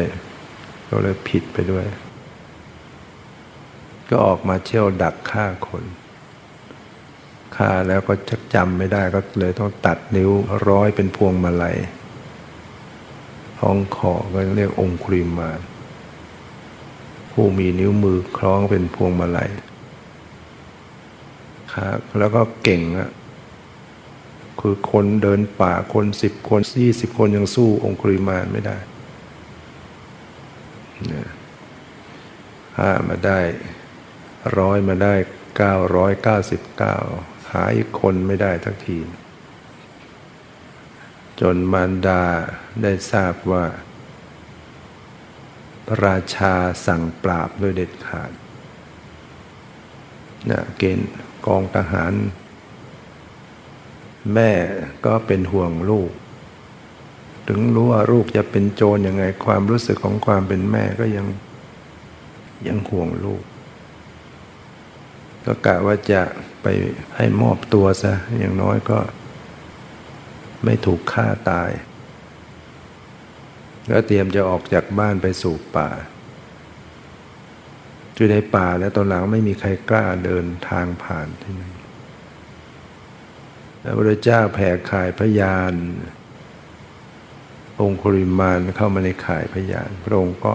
[0.89, 1.85] ก็เลยผิดไปด้วย
[4.09, 5.83] ก็ออกมาเชี่ยวดักฆ่าคน
[7.55, 10.29] ฆ่าแล้วก็ชักจำไม่ได้ก็เลยต้องตัดนิ้ว
[10.69, 11.77] ร้อยเป็นพวงมาลัย
[13.59, 15.49] ท้องคอก็เรียกองคุริมา
[17.31, 19.49] ผู้มีนิ้วมือคล้องเป็นพวงมาลัย
[21.73, 23.09] ครับแล้วก็เก่งอะ
[24.59, 28.77] คือคนเดินป่าคนสิบคนยี่สิบคนยังสู้องคุริมานไม่ได้
[32.77, 33.39] ห้ามาได้
[34.57, 35.15] ร้อยมาได้
[35.57, 36.97] เก้าร้อยเก้าสิบเก้า
[37.51, 38.99] หาอีกคนไม่ได้ทักที
[41.41, 42.23] จนมารดา
[42.81, 43.65] ได้ทราบว่า
[45.87, 46.53] พระราชา
[46.85, 48.31] สั่งปราบโดยเด็ดขาด
[50.49, 51.11] นะเกณฑ์
[51.45, 52.13] กองทหาร
[54.33, 54.51] แม่
[55.05, 56.11] ก็เป็นห่วงลูก
[57.47, 61.25] ถึงรู้ว่าลูกจะเป็นโจรยังไง ความรู้สึกของความเป็นแม่ก็ยัง
[62.67, 63.43] ยังห่วงลูก
[65.45, 66.21] ก็กะว่าจะ
[66.61, 66.67] ไป
[67.15, 68.99] ให้มอบตัวซะ อย่างน้อยก็
[70.63, 71.71] ไม่ถูกฆ่าตาย
[73.87, 75.89] แล้วเตรียมจะออกจากบ้านไปสู่ป่า
[78.15, 81.82] อยู่ในป่าแล้วตอนหลังไม่มีใครกล้าเดินทางผ่านที่นั่น
[83.83, 85.73] พระพุทธเจ้าแผ่ขายพยาน
[87.79, 90.53] องคุริมานเข้ามาในข่ายพยาน พระองค์ก็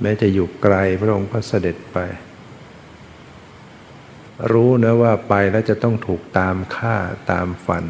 [0.00, 1.98] แม้จะอยู่ไกลพระองค์ก็เสด็จไป
[4.52, 6.96] รู้นะว่าไปแล้วจะต้องถูกตามฆ่า
[7.30, 7.84] ตามฟัน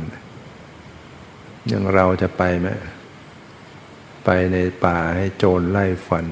[1.68, 2.68] อย่างเราจะไปไหม
[4.24, 6.26] ไปในป่าให้โจรไล่ฟัน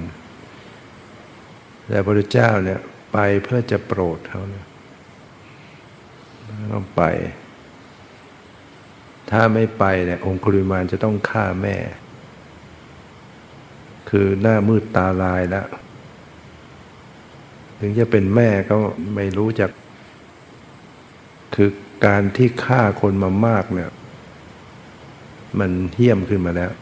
[1.88, 2.80] แต่พระพุทธเจ้าเนี่ย
[3.12, 4.67] ไปเพื่อจะโปรดเขาเนี่ย
[6.72, 7.02] ต้องไป
[9.30, 11.76] ถ้าไม่ไปเนี่ยองคุริมานจะต้องฆ่าแม่
[14.10, 15.68] คือหน้ามืดตาลายแล้ว
[17.78, 18.76] ถึงจะเป็นแม่ก็
[19.14, 19.70] ไม่รู้จัก
[21.54, 21.70] คือ
[22.06, 23.90] การที่ฆ่าคนมามากเนี่ย
[25.58, 26.72] มันเที่ยมขึ้นมาแล้ว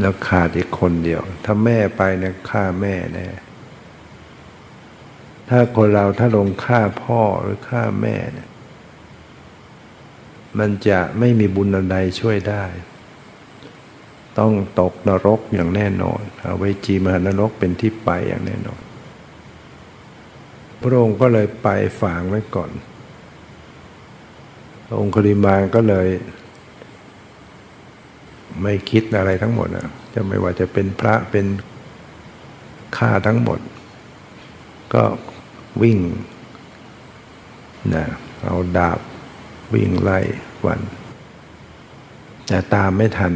[0.00, 3.26] แล้วขาดอีกคนเดียว ถ้าแม่ไปเนี่ยฆ่าแม่แน่
[5.52, 8.48] ถ้าคนเราถ้าลงฆ่าพ่อหรือฆ่าแม่เนี่ย
[10.58, 12.64] มันจะไม่มีบุญใดช่วยได้
[14.38, 18.80] ต้องตกนรกอย่างแน่นอนเอาไว้จีมหานรกเป็นที่ไปอย่างแน่นอน
[20.80, 21.68] พระองค์ก็เลยไป
[22.00, 22.70] ฝางไว้ก่อน
[25.00, 26.08] องค์คริมานก็เลย
[28.62, 31.46] ไม่คิดอะไรทั้งหมดนะจะไม่ว่าจะเป็นพระเป็น
[32.96, 33.58] ข้าทั้งหมด
[34.94, 35.02] ก็
[35.82, 35.98] วิ่ง
[37.94, 38.04] นะ
[38.44, 38.98] เอาดาบ
[39.74, 40.18] วิ่งไล่
[40.66, 40.80] วัน
[42.48, 43.34] แต่ตามไม่ทัน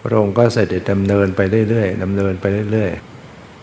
[0.00, 2.92] พระองค์ก็เสด็จดำเนินไปเรื่อยๆดำเนินไปเรื่อย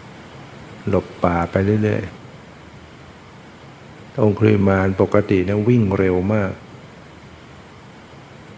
[0.10, 2.26] ๆหลบป่าไปเรื่อยๆ
[4.24, 6.52] องคุริมานปกตินี่ยวิ่งเร็วมาก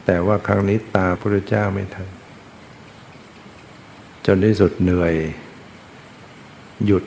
[0.06, 2.08] แต่ว่าครั้งนี้ตาพระเจ้าไม่ทัน
[4.26, 5.14] จนที่สุดเหนื่อย
[6.86, 7.04] หยุด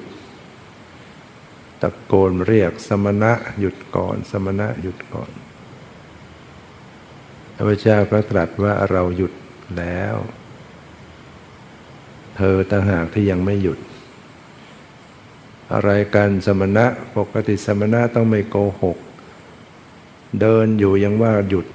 [1.82, 5.30] ตะโกนเรียกสมณะหยุดก่อน สมณะหยุดก่อน
[7.68, 9.32] พระเจ้าก็ตรัสว่าเราหยุด
[9.78, 10.16] แล้ว
[12.36, 13.78] เธอต่างหากที่ยังไม่หยุด
[15.72, 18.98] อะไรกันสมณะปกติสมณะต้องไม่โกหก
[20.40, 21.66] เดินอยู่ยังว่าหยุด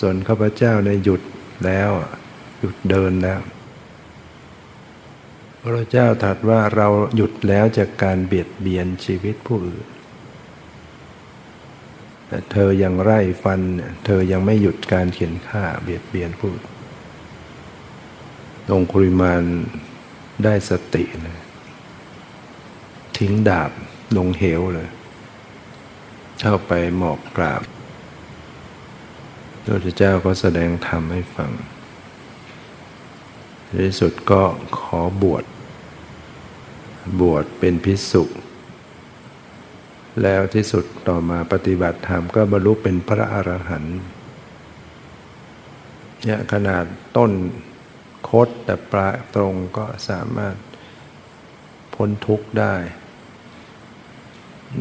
[0.00, 1.22] ส่วนข้าพเจ้าในหยุด
[1.64, 1.90] แล้ว
[2.60, 3.40] หยุดเดินแล้ว
[5.66, 9.86] พระเจ้าตรัสว่าเราหยุดแล้วจากการเบียดเบียนชีวิตผู้อื่น
[12.52, 13.60] เธอยังไล่ฟัน
[14.04, 16.60] เธอยังไม่หยุดการเขียนฆ่าเบียดเบียนพูด
[18.72, 19.44] องคุริมาน
[20.44, 21.38] ได้สติเลย
[23.18, 23.70] ทิ้งดาบ
[24.16, 24.88] ลงเหวเลย
[26.40, 27.62] เข้าไปหมอบกราบ
[29.64, 31.50] พระเจ้าก็แสดงธรรมให้ฟัง
[33.66, 34.42] ในที่สุดก็
[34.78, 35.44] ขอบวช
[37.20, 38.24] บวชเป็นพิสุ
[40.22, 43.98] แล้วที่สุดต่อมาปฏิบัติธรรมก็บรรลุเป็นพระอรหันต์
[46.24, 46.84] เนี่ยขนาด
[47.16, 47.32] ต้น
[48.28, 50.56] คดแต่ปลายตรงก็สามารถ
[51.94, 52.74] พ้นทุกข์ได้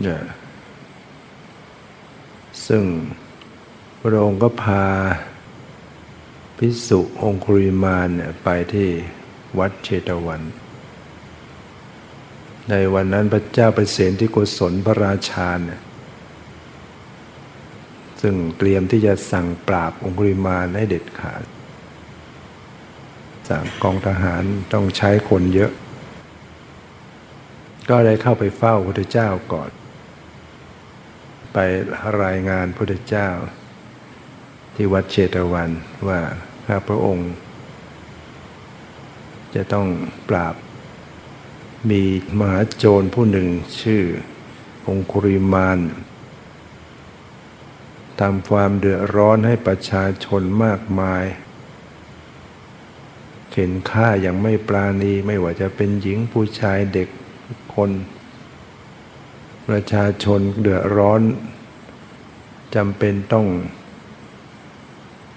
[0.01, 0.23] เนี่ย
[2.67, 2.83] ซึ่ง
[4.01, 4.85] พระองค์ก็พา
[6.57, 8.89] พิสุองคุริมานเนี่ยไปที่
[9.59, 10.41] วัดเชตวัน
[12.69, 15.81] ในวันนั้นพระเจ้าไปเสนที่โกศลพระราชาเนี่ย
[18.21, 21.43] ซึ่งเตรียมที่จะสั่งปราบองคุริมาให้เด็ดขาด
[23.49, 24.43] สั่งกองทหาร
[24.73, 25.71] ต้องใช้คนเยอะ
[27.89, 29.71] ก็ได้เข้าไปเฝ้าพระเจ้าก่อน
[31.53, 31.57] ไป
[32.23, 33.29] รายงานพระเจ้า
[34.75, 35.69] ที่วัดเชตวัน
[36.07, 36.19] ว่า
[36.67, 37.31] ข้าพระองค์
[39.55, 39.87] จะต้อง
[40.29, 40.55] ปราบ
[41.89, 42.03] มี
[42.39, 43.47] มหาโจรผู้หนึ่ง
[43.81, 44.03] ชื่อ
[44.87, 45.79] องคุริมาน
[48.19, 51.23] ทำความเดือดร้อนให้ประชาชนมากมาย
[53.51, 57.09] เข็นฆ่าอย่างไม่ปราณีไม่ว่าจะเป็นหญิงผู้ชายเด็ก
[57.75, 57.91] คน
[59.67, 61.21] ประชาชนเดือดร้อน
[62.75, 63.47] จำเป็นต้อง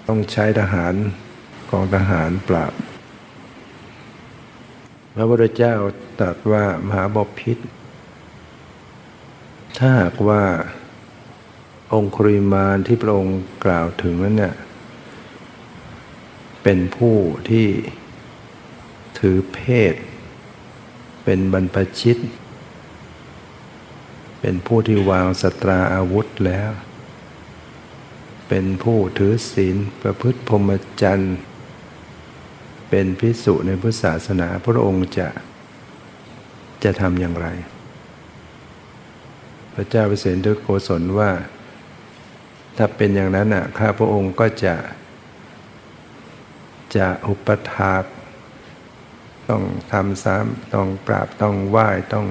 [0.07, 0.93] ต้องใช้ทหาร
[1.69, 2.73] กองทหารปราบ
[5.19, 5.75] พระพุทธเจ้า
[6.19, 7.57] ตรัสว่ามหาบพิษ
[9.77, 10.43] ถ้าหากว่า
[11.93, 14.55] องคุริมานที่พระองค์กล่าวถึงนั้นเนี่ย
[16.63, 17.17] เป็นผู้
[17.49, 17.67] ที่
[19.19, 19.59] ถือเพ
[19.91, 19.95] ศ
[21.23, 22.17] เป็นบรรพชิต
[24.39, 26.71] เป็นผู้ที่วางสตราอาวุธแล้ว
[28.47, 31.37] เป็นผู้ถือศีลประพฤติพรหมจรรย์
[32.89, 35.27] เป็นพิสุในพุทธศาสนาพระองค์จะ
[36.83, 37.47] จะทำอย่างไร
[39.73, 41.31] พระเจ้าเปเสนทุกโกศลว่า
[42.77, 44.75] ถ้าเป็นอย่างนั้นอะข้าพระองค์ก็จะ
[46.95, 48.03] จะอุปถาก
[49.49, 52.27] ต้องทำซ้ำต้องปราบต้องไหว้ต้อง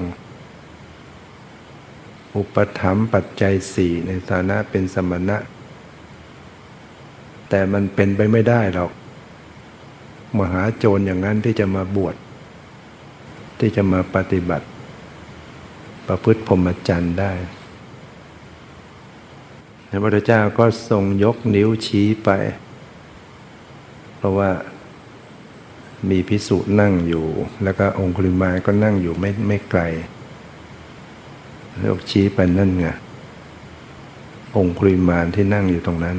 [2.35, 5.37] อุปถัมภ์ปัจจัยสี่ในฐานะเป็นสมณะ
[7.49, 8.91] แต่มันเป็นไปไม่ได้หรอก
[10.37, 12.15] มหาโจรอย่างนั้นที่จะมาบวช
[13.59, 14.67] ที่จะมาปฏิบัติ
[16.07, 17.33] ประพฤติพรหมจรรย์ได้
[19.89, 22.29] พระพุทธเจ้าก็ทรงยกนิ้วชี้ไป
[24.17, 24.49] เพราะว่า
[26.09, 27.25] มีพิสุนั่งอยู่
[27.63, 29.81] แล้วก็องคุลิมาก็นั่งอยู่ไม่ไม่ไกล
[31.85, 32.87] ยกชี้ไปนั่นไง
[34.57, 36.17] องคุลิมานที่นั่งอยู่ตรงนั้น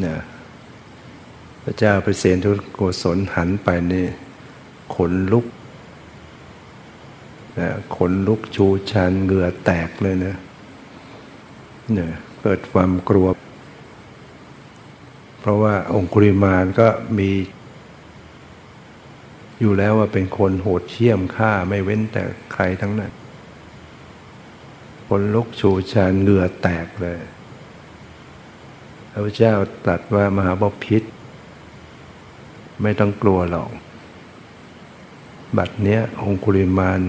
[0.00, 0.37] เนะพ
[1.68, 4.06] ระเจ้าไปเสนทุกโกศลหันไปนี่
[4.94, 5.46] ขนลุก
[7.58, 10.36] นะขนลุกชูชันเหงื่อแตกเลยนะ
[11.92, 13.28] เนี่ยเกิดความกลัว
[15.40, 16.88] เพราะว่าองคุริมานก็
[17.18, 17.30] มี
[19.60, 23.12] อยู่แล้วว่าเป็นคนโหดเชี่ยมฆ่าไม่เว้นแต่ใครทั้งนั้น
[25.08, 27.18] คนลุกชูชันเหงื่อแตกเลย
[29.14, 29.54] ระเจ้า
[29.84, 31.02] ตรัสว่ามหาบพิษ
[32.82, 33.70] ไม่ต้องกลัวหรอก
[35.56, 37.00] บัดเนี้ยองคุริมาน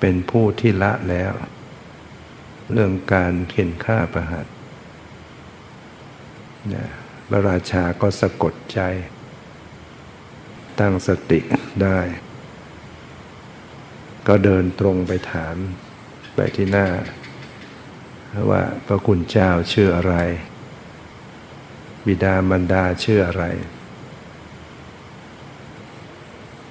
[0.00, 1.32] เป็นผู้ที่ละแล้ว
[2.72, 4.46] เรื่องการเข็นฆ่าประหัต
[6.74, 6.86] นะ
[7.28, 8.80] พระราชาก็สะกดใจ
[10.80, 11.40] ตั้งสติ
[11.82, 11.98] ได้
[14.28, 15.56] ก็เดินตรงไปถาม
[16.34, 16.86] ไปที่หน้า
[18.50, 20.14] ว่าพระคุณเจ้าชื่ออะไร
[22.06, 23.44] บิดามารดาชื่ออะไร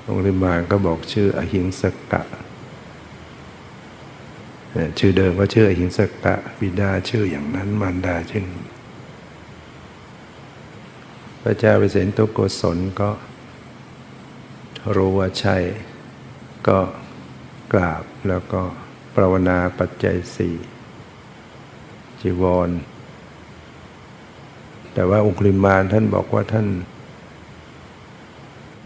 [0.07, 2.23] องค์ริมานก็บอกชื่ออหิงสกะ
[4.99, 8.47] ชื่อเดิมก็ชื่ออหิงสกะบิดาชื่ออย่างนั้นมารดาชื่อ
[11.41, 13.11] พระเจ้าเปเสนตุโกศลก็
[14.95, 15.57] รู้ว่าใช่
[16.67, 16.79] ก็
[17.73, 18.61] กราบแล้วก็
[19.13, 20.55] ปรวนาปัจจัยสี่
[22.21, 22.69] จีวร
[24.95, 26.67] แต่ว่าองคุลิมานท่านบอกว่าท่าน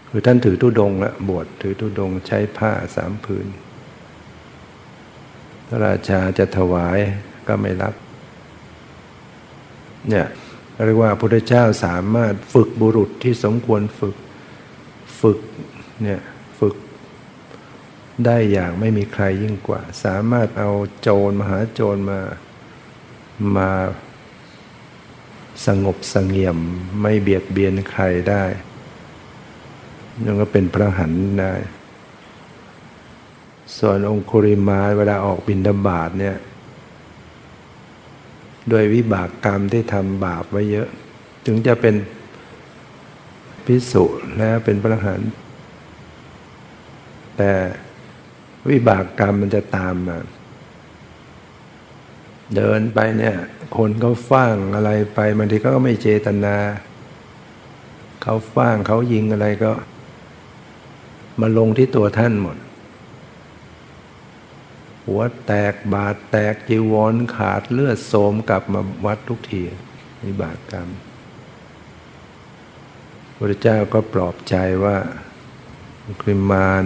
[0.10, 3.47] คือท่านถือตุดงละบวชถือตุดงใช้ผ้าสามผืน
[5.68, 6.97] พระราชาจะถวาย
[7.47, 7.93] ก็ไม่รับ
[10.10, 10.28] เนี่ย
[10.86, 14.16] เรียกว่าพระพุทธเจ้าสามารถฝึกบุรุษที่สมควรฝึก
[15.22, 15.39] ฝึก
[16.03, 16.22] เนี่ย
[16.60, 16.76] ฝึก
[18.26, 22.20] ได้อย่างไม่มีใครยิ่งกว่า สามารถเอาโจรมหาโจรมา
[23.57, 23.72] มา
[25.66, 26.57] สงบสงเงี่ยม
[27.01, 28.43] ไม่เบียดเบียนใครได้
[30.26, 31.53] ยังก็เป็นพระหันได้
[33.78, 36.38] ส่วนองคุริมาเวลาออกบินดาบาตเนี่ย
[38.70, 40.88] โดยวิบากกรรมที่ทำบาปไว้เยอะ
[41.45, 41.95] ถึงจะเป็น
[43.66, 44.05] พิสุ
[44.38, 45.22] และเป็นพระหัน
[47.38, 47.51] แต่
[48.70, 50.18] วิบากกรรมมันจะตามมา
[52.55, 53.38] เดินไปเนี่ย
[53.76, 56.55] คนเขาฟ้างอะไรไปบางทีก็ไม่เจตนา
[58.22, 59.72] เขาฟ้างเขายิงอะไรก็
[61.39, 62.57] มาลงที่ตัวท่านหมด
[65.05, 69.61] หัวแตกบาดแตกจีวรขาดเลือดโสมกลับมาวัดทุกที
[70.24, 70.89] วิบากกรรม
[73.36, 74.97] พระเจ้าก็ปลอบใจว่า
[76.22, 76.86] คริมาน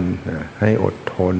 [0.60, 1.36] ให้อดทน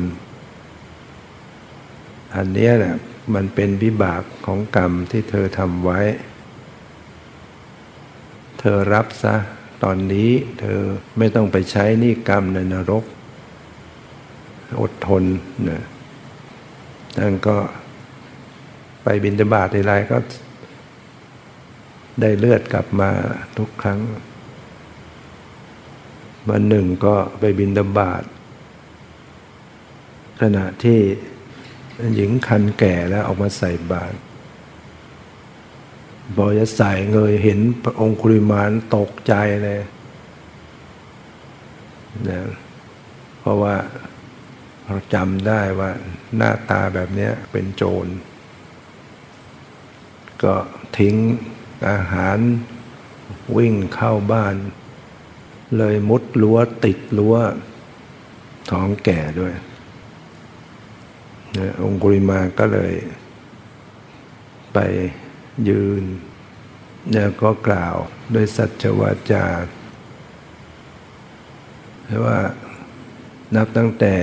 [2.35, 2.95] อันนี้แหละ
[3.35, 6.01] มันเป็นวิบากของกรรมที่เธอทำไว้
[8.59, 9.35] เธอรับซะ
[9.85, 10.79] ตอนนี้เธอ
[11.19, 13.05] ไม่ต้องไปใช้นี่กรรมในนรก
[14.81, 15.25] อดทน
[15.71, 15.83] นะ
[17.17, 17.57] ท่นก็
[19.05, 20.19] ไปบินบาตทีไรก็
[22.21, 23.11] ได้เลือดกลับมา
[23.59, 24.01] ทุกครั้ง
[26.49, 28.23] วันหนึ่งก็ไปบินดาบาด
[30.41, 31.01] ขณะที่
[32.15, 34.17] หญิงคันแก่แล้วออกมาใส่บาตร
[36.39, 37.61] บอยใส่เงยเห็น
[38.01, 39.35] องคุริมานตกใจ
[39.65, 39.81] เลย
[42.29, 42.41] นะ
[43.39, 43.77] เพราะว่า
[44.85, 45.91] เราจำได้ว่า
[46.37, 48.07] หน้าตาแบบนี้เป็นโจร
[50.43, 50.55] ก็
[50.99, 51.17] ทิ้ง
[51.89, 52.39] อาหาร
[53.57, 54.55] วิ่งเข้าบ้าน
[55.79, 57.37] เลยมุดรั้วติดรั้ว
[58.71, 59.53] ท้องแก่ด้วย
[61.83, 62.95] องคุริมาก็เลย
[64.75, 64.79] ไป
[65.69, 66.03] ยืน
[67.13, 67.97] แล้วก็กล่าว
[68.35, 69.47] ด้วยสัจวาจา
[72.27, 72.39] ว่า
[73.55, 74.17] นับตั้งแต่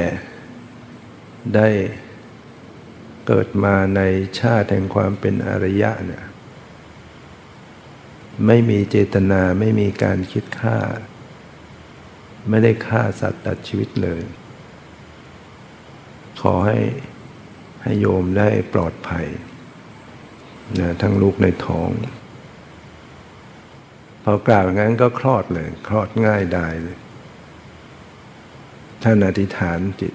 [1.55, 1.67] ได้
[3.27, 4.01] เกิดมาใน
[4.39, 6.25] ชาติแห่งความเป็นอริยะเนี่ย
[8.47, 10.77] ไม่มีเจตนาไม่มีการคิดฆ่า
[12.49, 14.21] ไม่ได้ฆ่าสัตว์ตัดชีวิตเลย
[16.41, 16.79] ขอให้
[17.84, 19.25] ให้โยมได้ปลอดภัย
[20.79, 21.89] นะทั้งลูกในท้อง
[24.23, 26.97] พอกล่าวอย่างนั้นก็คลอดเลย คลอดง่ายได้เลย
[29.03, 30.13] ท่านอธิษฐานจิต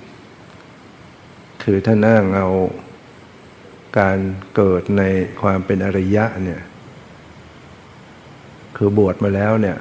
[1.63, 2.49] คือท่านนั่งเอา
[3.99, 4.19] การ
[4.57, 5.03] เกิดใน
[5.43, 6.63] ความเป็นอริยะเนี่ย
[8.77, 9.77] คือบวชมาแล้วเนี่ย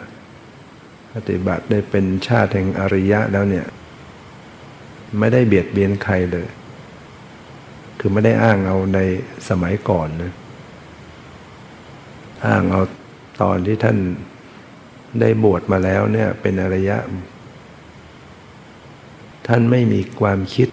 [1.14, 3.66] ปฏิบัติได้เป็นชาติแห่งอริยะแล้วเนี่ย
[5.20, 6.48] ไม่ได้เบียดเบียนใครเลย
[8.08, 9.00] คือไม่ได้อ้างเอาใน
[9.50, 10.34] สมัยก่อนนะ
[12.48, 12.82] อ้างเอา
[13.42, 13.98] ตอนที่ท่าน
[15.22, 16.98] ได้บวชมาแล้วเนี่ยเป็นอริยะ
[19.48, 20.68] ท่านไม่มีความคิด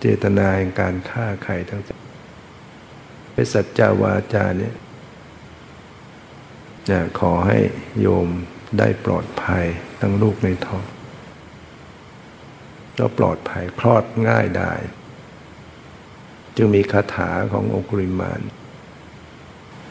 [0.00, 2.00] เจตนาในการฆ่าใครทั้งสิ้น
[3.32, 4.74] เป็นสัจจาวาจาเนี่ย
[7.20, 7.58] ขอให้
[8.00, 8.28] โยม
[8.78, 9.64] ได้ปลอดภัย
[10.00, 10.84] ทั้งลูกในท้อง
[12.98, 14.72] ก็ปลอดภัยคลอดง่ายได้
[16.62, 18.40] จึงมีคาถาขององคุริมาน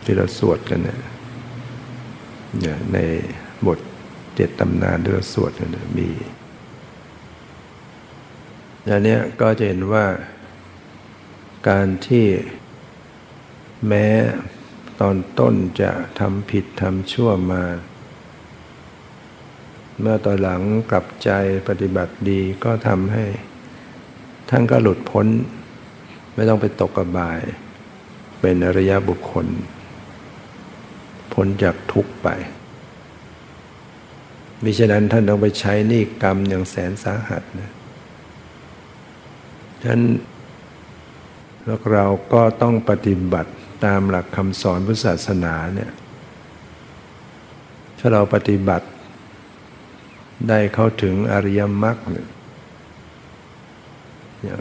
[0.04, 2.98] ที่เราสวดกันเนี่ยใน
[3.68, 3.80] บท
[4.36, 6.10] เจ็ดตำนานที่เราสวดกันมี
[8.90, 10.06] อันนี้ก็จะเห็นว่า
[11.70, 12.26] การที่
[13.88, 14.08] แม้
[15.02, 17.64] ตอนต้นจะทำผิดทำชั่วมา
[20.00, 20.62] เมื่อตอนหลัง
[20.92, 21.30] กลับใจ
[21.68, 23.26] ปฏิบัติดีก็ทำให้
[24.50, 25.28] ท่านก็หลุดพ้น
[26.40, 27.40] ไม่ต้องไปตกกระบาย
[28.42, 29.48] เป็นอริยบุคคล
[31.34, 32.28] พ้นจากทุกข์ไป
[34.64, 37.72] มิฉะนั้นท่านต้องไปใช้นี่กรรมอย่างแสนสาหัสนะ
[39.82, 40.04] ฉะนั้น
[41.92, 43.52] เราก็ต้องปฏิบัติ
[43.86, 45.92] ตามหลักคำสอนพุทธศาสนาเนี่ย
[48.00, 48.88] ถ้าเราปฏิบัติ
[50.50, 52.28] ได้เข้าถึงอริยมรรคเนี่ย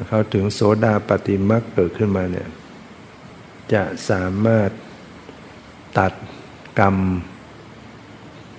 [0.08, 2.48] เขาถึงโสดาปฏิมรรคเกิดขึ้นมาเนี่ย
[3.72, 4.70] จะสามารถ
[5.98, 6.12] ตัด
[6.78, 6.96] กรรม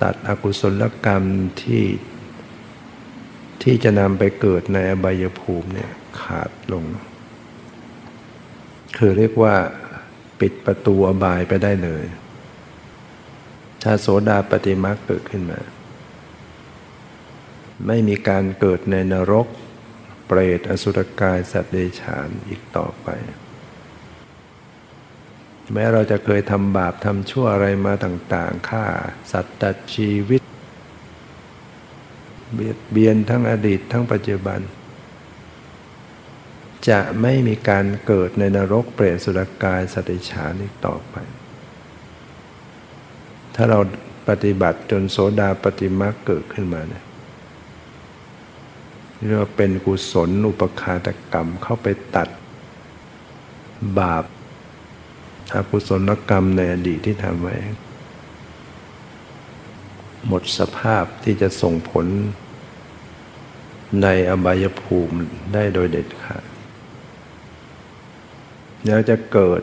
[0.04, 1.24] ตัดอกุศลกรรม
[1.62, 1.86] ที่
[3.64, 5.92] ที่จะนำไปเกิดในอบายภูมิเนี่ย
[6.22, 6.86] ขาดลง
[8.98, 9.56] คือเรียกว่า
[10.40, 12.04] ปิดประตูอบายไปได้เลย
[13.84, 15.60] ถ้าโสดาปฏิมาเกิดขึ้นมา
[17.88, 19.48] ไม่มีการเกิดในนรก
[20.30, 23.08] เปรตอสุรกายสัตว์เดชานอีกต่อไป
[25.74, 28.86] แม้เราจะเคยทำบาปทำชั่วอะไรมาต่างๆฆ่า
[29.32, 30.42] สัตว์ตัดชีวิต
[32.54, 34.60] เบียดเบียนทั้งอดีตทั้งปัจจุบัน
[36.90, 41.16] จะไม่มีการเกิดในนรกเปรตสุรกายสัติฉานอีกต่อไป
[43.56, 43.80] ถ้าเรา
[44.30, 47.04] ปฏิบัติจนโสดาปฏิมาเกิดขึ้นมาเนี่ย
[49.26, 52.30] เรียกว่าเป็นกุศลอุปคาตกรรมเข้าไปตัด
[54.00, 54.24] บาป
[55.54, 57.56] อากุศลกรรมในอดีตที่ทำไว้
[60.28, 62.06] หมดสภาพที่จะส่งผล
[64.02, 65.18] ในอบายภูมิ
[65.54, 66.44] ได้โดยเด็ดขาด
[68.86, 69.62] แล้วจะเกิด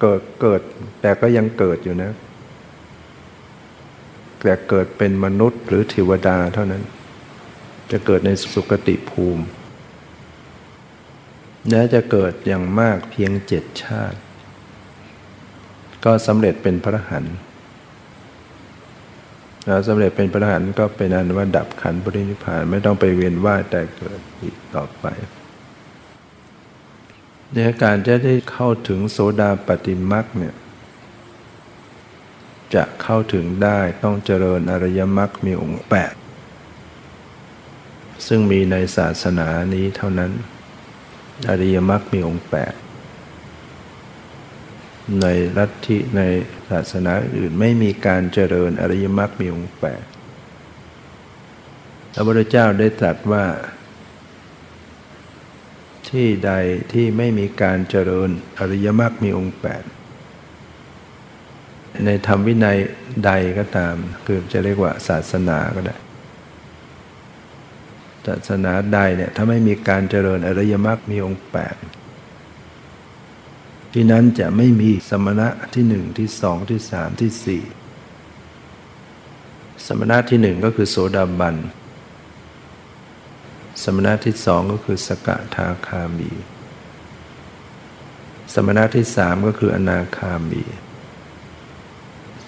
[0.00, 0.60] เกิดเกิด
[1.00, 2.12] แต่ก็ยังเกิดอยู่นะ
[4.42, 6.82] แต่เกิดเป็นมนุษย์หรือเทวดาเท่านั้น
[7.90, 9.44] จะเกิดในสุคติภูมิ
[11.70, 14.18] และจะเกิดอย่างมากเพียงเจ็ดชาติ
[16.04, 17.24] ก็สำเร็จเป็นพระหัน
[19.66, 25.06] แล้วสำเร็จเป็นพระหันก็เป็นอันว่าดับขันปรินิพานไม่ต้องไปเวียนว่ายแต่เกิดอีกต่อไป
[27.52, 30.54] ในการจะได้เข้าถึงโสดาปฏิมักเนี่ย
[32.74, 36.14] จะเข้าถึงได้ต้องเจริญอริยมรรคมีองค์แปด
[38.26, 40.32] ซึ่งมีในศาสนานี้เท่านั้น
[41.48, 42.74] อริยมรรคมีองค์แปด
[45.22, 45.26] ใน
[45.58, 46.22] ลัทธิใน
[46.70, 50.04] ศาสนาอื่นไม่มีการเจริญอริยมรรคมีองค์แปด
[52.14, 53.44] พระพุทธเจ้าได้ตรัสว่า
[56.08, 56.52] ที่ใด
[56.92, 59.82] ที่ไม่มีการเจริญอริยมรรคมีองค์แปด
[62.04, 62.78] ในธรรมวินัย
[63.26, 63.94] ใดก็ตาม
[64.24, 65.96] คือจะเรียกว่าศาสนาก็ได้
[68.26, 71.76] ศาสนาใดเนี่ยถ้าไม่มีการเจริญอริยมรรคมีองค์แปด
[73.92, 77.62] ที่นั้นจะไม่มีสมณะที่หนึ่งที่สองที่สามที่สี่
[79.86, 81.56] สมณะที่หนึ่งก็คือโสดาบัน
[83.82, 86.30] สมณะที่สองก็คือสกทาคามี
[88.54, 90.62] สมณะที่สามก็คืออนาคามี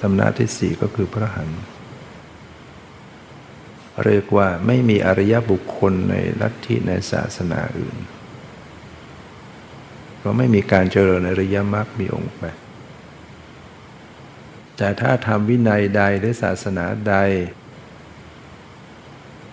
[0.01, 1.51] สมณะที่สี่ก็คือพระหัน
[4.05, 7.97] เรียกว่าไม่มีอริยบุคคลในลัทธิในศาสนาอื่น
[10.17, 12.59] เพราะไม่มีการเจริญอริยมรรคมีองค์แปด
[14.77, 17.17] แต่ถ้าทำวินัยใดหรือศาสนาใด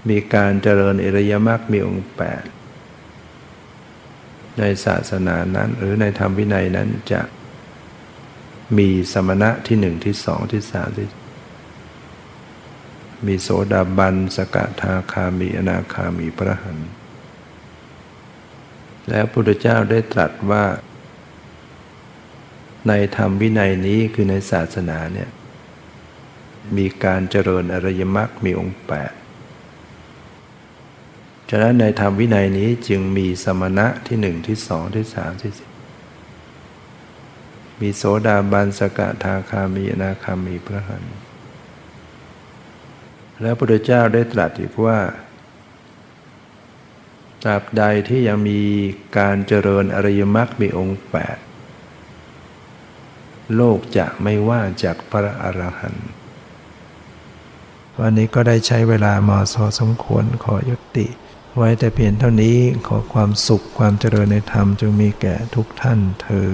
[0.09, 2.43] มีการเจริญอริยมรรคมีองค์แปด
[4.59, 7.21] ในศาสนานั้นหรือในธรรมวินัยนั้นจะ
[8.77, 11.07] มีสมณะที่หนึ่งที่สองที่สามที่
[13.27, 16.79] มีโสดาบัน สกทาคามี อนาคามีพระหัน
[19.09, 20.63] แล้วพระพุทธเจ้าได้ตรัสว่า
[22.87, 25.29] ในธรรมวินัยนี้คือในศาสนาเนี่ย
[26.77, 29.13] มีการเจริญอริยมรรคมีองค์แปด
[31.49, 35.69] ฉะนั้นในธรรมวินัยนี้จึงมีสมณะที่หนึ่งที่สองที่สามที่สี่
[37.81, 41.03] มีโสดาบันสกทาคามีอนาคามีพระหัน
[43.41, 44.99] แล้วพระพุทธเจ้าได้ตรัสอีกว่า
[47.43, 48.61] ตราบใดที่ยังมี
[49.17, 51.37] การเจริญอริยมรรคมีองค์แปด
[53.55, 56.09] โลกจะไม่ว่าจากพระอรหันต์
[57.99, 61.07] วันนี้ก็ได้ใช้เวลามาสอสมควรขอยุติ
[61.57, 62.57] ไว้แต่เพียงเท่านี้
[62.87, 66.51] ขอความสุขความเจริญในธรรมจงมีแก่ทุกท่านเทอ